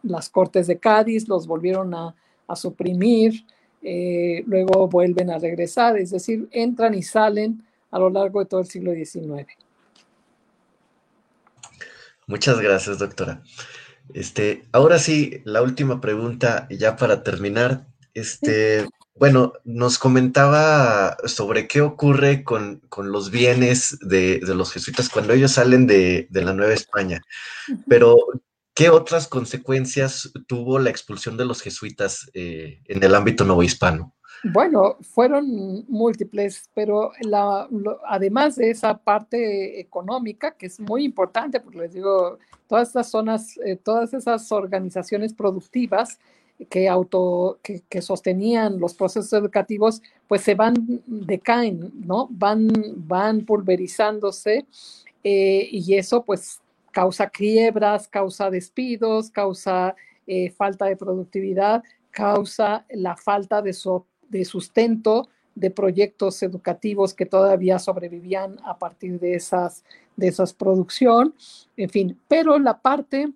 [0.03, 2.15] Las Cortes de Cádiz los volvieron a,
[2.47, 3.45] a suprimir,
[3.83, 8.59] eh, luego vuelven a regresar, es decir, entran y salen a lo largo de todo
[8.61, 9.47] el siglo XIX.
[12.27, 13.43] Muchas gracias, doctora.
[14.13, 17.85] Este, ahora sí, la última pregunta, ya para terminar.
[18.13, 25.53] Este, bueno, nos comentaba sobre qué ocurre con, los bienes de, los jesuitas cuando ellos
[25.53, 27.21] salen de, la Nueva España,
[27.87, 28.17] pero
[28.73, 34.13] ¿qué otras consecuencias tuvo la expulsión de los jesuitas eh, en el ámbito novohispano?
[34.43, 37.11] Bueno, fueron múltiples, pero
[38.07, 42.37] además de esa parte económica, que es muy importante, porque les digo,
[42.67, 46.19] todas estas zonas, eh, todas esas organizaciones productivas
[46.69, 52.27] que, auto, que, sostenían los procesos educativos, pues se van, decaen, ¿no?
[52.31, 54.65] Van, van pulverizándose
[55.23, 59.95] eh, y eso pues causa quiebras, causa despidos, causa
[60.27, 63.75] eh, falta de productividad, causa la falta de,
[64.29, 69.83] de sustento de proyectos educativos que todavía sobrevivían a partir de esas,
[70.15, 71.33] de esas producción,
[71.77, 73.31] en fin, pero la parte,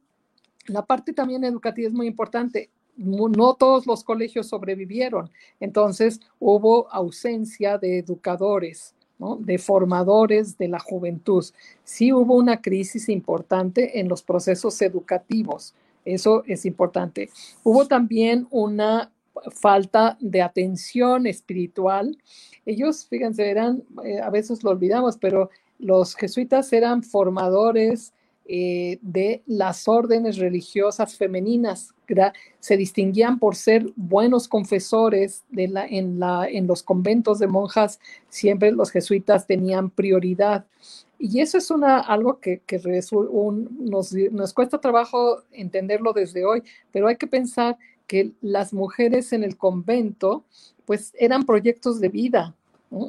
[0.68, 2.70] la parte también educativa es muy importante
[3.00, 5.30] no todos los colegios sobrevivieron,
[5.60, 8.94] entonces hubo ausencia de educadores,
[9.40, 11.46] de formadores de la juventud.
[11.84, 15.74] Sí hubo una crisis importante en los procesos educativos,
[16.06, 17.30] eso es importante.
[17.64, 19.12] Hubo también una
[19.52, 22.18] falta de atención espiritual.
[22.66, 28.14] Ellos, fíjense, eran, eh, a veces lo olvidamos, pero los jesuitas eran formadores
[28.52, 31.94] eh, de las órdenes religiosas femeninas.
[32.60, 39.92] Se distinguían por ser buenos confesores en, los conventos de monjas, siempre los jesuitas tenían
[39.92, 40.66] prioridad.
[41.20, 42.64] Y eso es algo que,
[43.82, 47.78] nos cuesta trabajo entenderlo desde hoy, pero hay que pensar
[48.08, 50.44] que las mujeres en el convento,
[50.86, 52.56] pues eran proyectos de vida,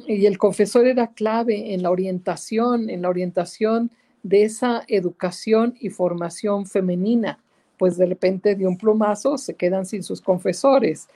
[0.07, 3.89] y el confesor era clave en la orientación, en la orientación
[4.23, 7.39] de esa educación y formación femenina,
[7.77, 11.07] pues de repente de un plumazo se quedan sin sus confesores.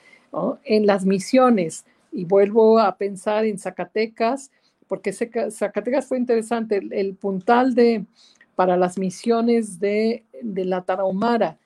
[0.63, 4.51] En las misiones, y vuelvo a pensar en Zacatecas,
[4.87, 8.05] porque Zacatecas fue interesante, el, puntal de,
[8.55, 11.57] para las misiones de, la Tarahumara.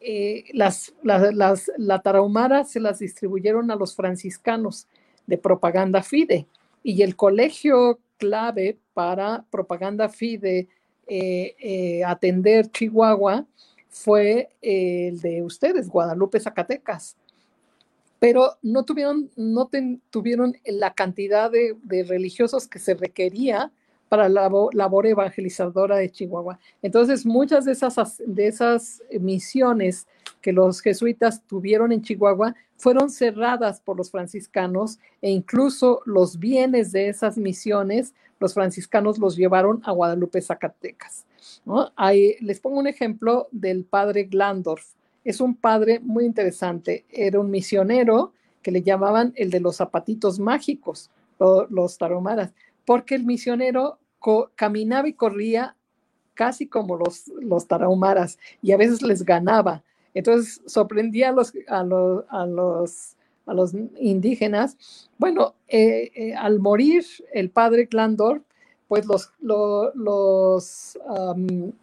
[0.00, 4.88] Eh, las, las, la Tarahumara se las distribuyeron a los franciscanos
[5.26, 6.46] de propaganda FIDE
[6.82, 10.68] y el colegio clave para propaganda FIDE
[11.06, 13.46] eh, eh, atender Chihuahua
[13.88, 17.16] fue el de ustedes, Guadalupe, Zacatecas.
[18.18, 19.68] Pero no tuvieron, no
[20.10, 23.72] tuvieron la cantidad de, religiosos que se requería
[24.12, 26.58] para la labor evangelizadora de Chihuahua.
[26.82, 30.06] Entonces, muchas de esas, de esas misiones
[30.42, 36.92] que los jesuitas tuvieron en Chihuahua fueron cerradas por los franciscanos e incluso los bienes
[36.92, 41.24] de esas misiones los franciscanos los llevaron a Guadalupe, Zacatecas.
[42.40, 44.88] les pongo un ejemplo del padre Glandorf.
[45.24, 47.06] Es un padre muy interesante.
[47.08, 51.10] Era un misionero que le llamaban el de los zapatitos mágicos,
[51.70, 52.52] los taromaras,
[52.84, 53.98] porque el misionero
[54.54, 55.76] caminaba y corría
[56.34, 59.82] casi como los, los tarahumaras y a veces les ganaba.
[60.14, 63.16] Entonces sorprendía a los, a los, a los
[63.46, 64.76] a los indígenas.
[65.18, 68.42] Bueno, eh, eh, al morir el padre Clandor,
[68.88, 70.98] pues los, los,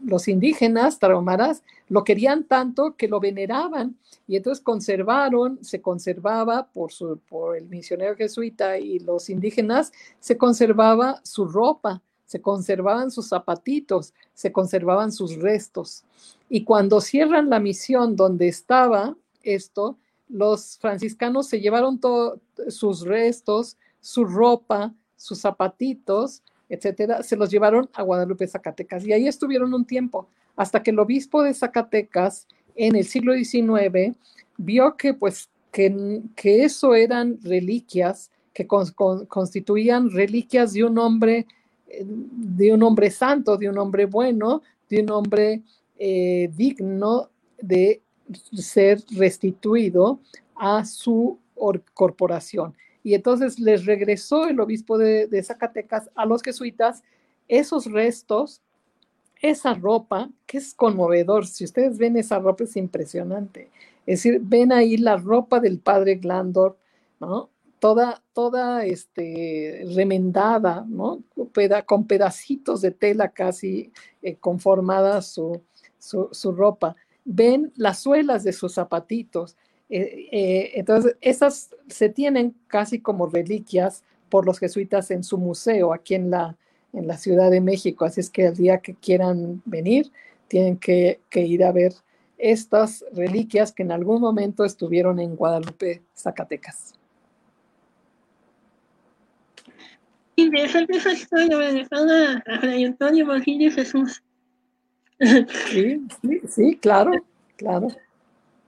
[0.05, 6.91] los indígenas tarahumaras lo querían tanto que lo veneraban y entonces conservaron, se conservaba por,
[6.91, 11.99] su, por el misionero jesuita y los indígenas, se conservaba su ropa,
[12.29, 16.03] se conservaban sus zapatitos, se conservaban sus restos.
[16.47, 23.77] Y cuando cierran la misión donde estaba esto, los franciscanos se llevaron todos sus restos,
[23.99, 29.07] su ropa, sus zapatitos, etcétera, se los llevaron a Guadalupe, Zacatecas.
[29.07, 34.15] Y ahí estuvieron un tiempo, hasta que el obispo de Zacatecas, en el siglo XIX,
[34.55, 41.47] vio que, pues, que, que eso eran reliquias, que constituían reliquias de un hombre,
[42.01, 45.63] de un hombre santo, de un hombre bueno, de un hombre
[45.97, 47.29] eh, digno
[47.61, 48.01] de
[48.53, 50.19] ser restituido
[50.55, 51.39] a su
[51.93, 52.73] corporación.
[53.01, 57.01] y entonces les regresó el obispo de, de Zacatecas a los jesuitas
[57.49, 58.61] esos restos,
[59.41, 61.47] esa ropa, que es conmovedor.
[61.47, 63.69] Si ustedes ven esa ropa es impresionante.
[64.05, 66.77] Es decir, ven ahí la ropa del padre Glandor,
[67.19, 67.49] ¿no?
[67.79, 71.23] Toda, toda este, remendada, ¿no?
[71.85, 75.61] con pedacitos de tela casi eh, conformada su,
[75.99, 76.95] su, ropa.
[77.23, 79.55] Ven las suelas de sus zapatitos.
[79.89, 85.93] Eh, eh, entonces, esas se tienen casi como reliquias por los jesuitas en su museo
[85.93, 86.57] aquí en la,
[86.93, 88.05] en la Ciudad de México.
[88.05, 90.11] Así es que el día que quieran venir,
[90.47, 91.93] tienen que, que ir a ver
[92.37, 96.98] estas reliquias que en algún momento estuvieron en Guadalupe, Zacatecas.
[100.39, 104.23] Interesante esa historia de la trayectoria de Jesús.
[105.19, 107.11] Sí, sí, sí, claro,
[107.57, 107.87] claro.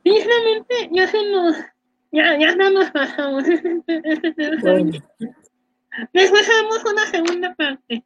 [0.03, 1.55] Sinceramente, ya se nos,
[2.11, 3.45] ya, ya no nos pasamos.
[4.61, 4.91] Bueno.
[6.13, 8.03] Después haremos una segunda parte.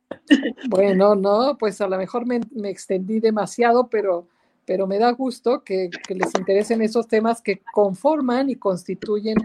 [0.67, 4.27] Bueno, no, pues a lo mejor me, me extendí demasiado, pero
[4.65, 9.37] pero me da gusto que, les interesen esos temas que conforman y constituyen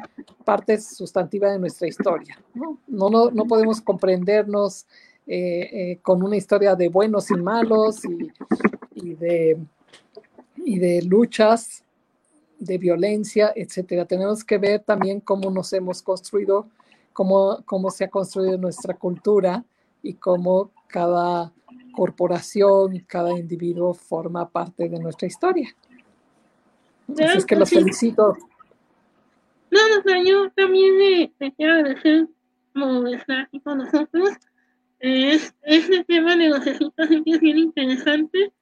[0.45, 2.39] parte sustantiva de nuestra historia.
[2.55, 2.79] No,
[3.11, 4.87] no, no, podemos comprendernos
[5.27, 8.01] eh, eh, con una historia de buenos y malos
[8.95, 9.59] y, de,
[10.57, 11.85] y de luchas,
[12.59, 14.07] de violencia, etcétera.
[14.07, 16.67] Tenemos que ver también cómo nos hemos construido,
[17.13, 19.65] cómo, cómo se ha construido nuestra cultura
[20.03, 21.53] y cómo cada
[21.93, 25.75] corporación y cada individuo forma parte de nuestra historia.
[27.13, 28.37] Así es que los felicito.
[29.71, 32.29] No, no, yo también le, quiero agradecer
[32.75, 34.31] como estar aquí con nosotros.
[34.99, 38.53] Es, este tema de los escritos es bien interesante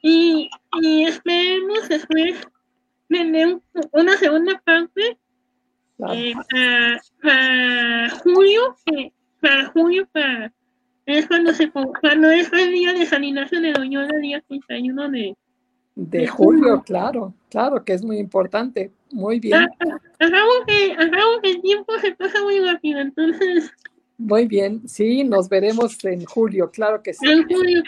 [0.00, 0.48] y,
[0.80, 2.48] y esperemos después
[3.08, 3.60] tener
[3.92, 5.18] una segunda parte
[6.12, 8.76] eh, para, para, julio,
[9.40, 10.52] para julio, para
[11.06, 15.36] es cuando, se, cuando es el día de San Ignacio de Loyola, día 31 de,
[15.96, 18.92] de julio, claro, claro que es muy importante.
[19.12, 19.66] Muy bien.
[20.18, 20.94] Hagamos que,
[21.42, 23.72] que el tiempo se pasa muy rápido, entonces.
[24.18, 27.26] Muy bien, sí, nos veremos en julio, claro que sí.
[27.26, 27.82] En julio.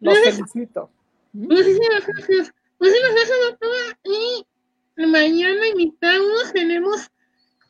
[0.00, 0.90] Los felicito.
[1.32, 2.52] Muchísimas gracias.
[2.78, 3.98] Muchísimas gracias, doctora.
[4.04, 7.10] Y mañana invitados tenemos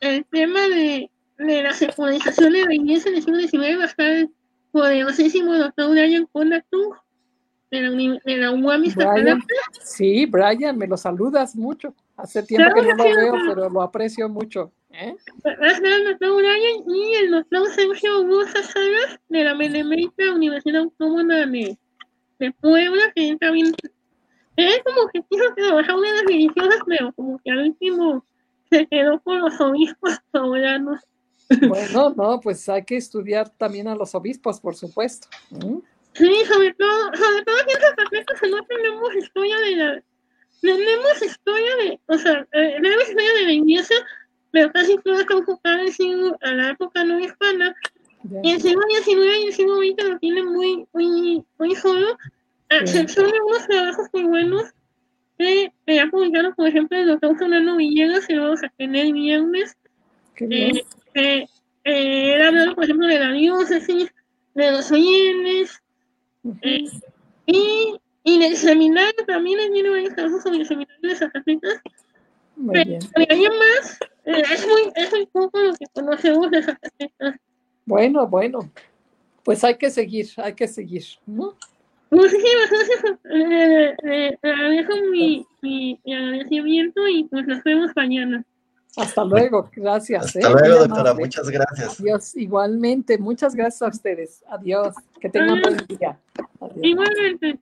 [0.01, 3.87] el tema de, de la secularización de la iglesia en el siglo XIX, va a
[3.87, 4.29] estar
[4.75, 6.27] poderosísimo doctor Brian
[6.69, 6.93] tú
[7.71, 8.83] de la, de la UAM
[9.81, 11.95] Sí, Brian, me lo saludas mucho.
[12.17, 14.73] Hace tiempo que no lo veo, pero lo aprecio mucho.
[14.91, 15.15] ¿eh?
[15.45, 21.77] el doctor Brian y el doctor Sergio Hugo Salas de la Benemérita Universidad Autónoma de,
[22.39, 23.73] de Puebla, que también
[24.57, 28.25] es como que quiso trabajar una de las religiosas, pero como que al último
[28.69, 30.99] se quedó con los obispos soberanos.
[31.67, 35.27] Bueno, no, pues hay que estudiar también a los obispos, por supuesto.
[36.13, 40.03] Sí, sobre todo, sobre todo en Zacatecas no tenemos historia de la,
[40.61, 43.97] tenemos historia de, o sea, eh, tenemos historia de la iglesia,
[44.51, 45.99] pero casi todas están enfocadas
[46.41, 47.75] a la época no hispana.
[48.41, 52.17] Y el siglo XIX y el siglo XX lo tienen muy, muy, muy solo,
[52.69, 54.63] a excepción de unos trabajos muy buenos
[55.37, 59.77] que ya publicaron, por ejemplo, el doctor Fernando Villegas, que vamos a tener viernes.
[60.39, 60.83] Eh,
[61.15, 61.47] eh,
[61.83, 64.13] eh, hablando, por ejemplo, de la diócesis,
[64.53, 65.81] de los bienes,
[66.61, 66.85] eh,
[67.45, 71.81] y, y del seminario también les viene varios casos sobre el seminario de Zacatecas.
[72.55, 72.99] Muy bien.
[73.13, 77.35] Pero más, eh, es, muy, es muy poco lo que conocemos de Zacatecas.
[77.85, 78.71] Bueno, bueno,
[79.43, 81.03] pues hay que seguir, hay que seguir.
[81.25, 81.55] ¿no?
[82.09, 83.19] Muchísimas gracias.
[83.25, 88.43] Eh, eh, agradezco mi, mi, mi agradecimiento y pues nos vemos mañana.
[88.97, 90.25] Hasta luego, gracias.
[90.25, 90.51] Hasta ¿eh?
[90.51, 91.99] luego, doctora, muchas gracias.
[91.99, 94.43] Adiós, igualmente, muchas gracias a ustedes.
[94.49, 96.17] Adiós, que tengan buen día.
[96.81, 97.59] Igualmente.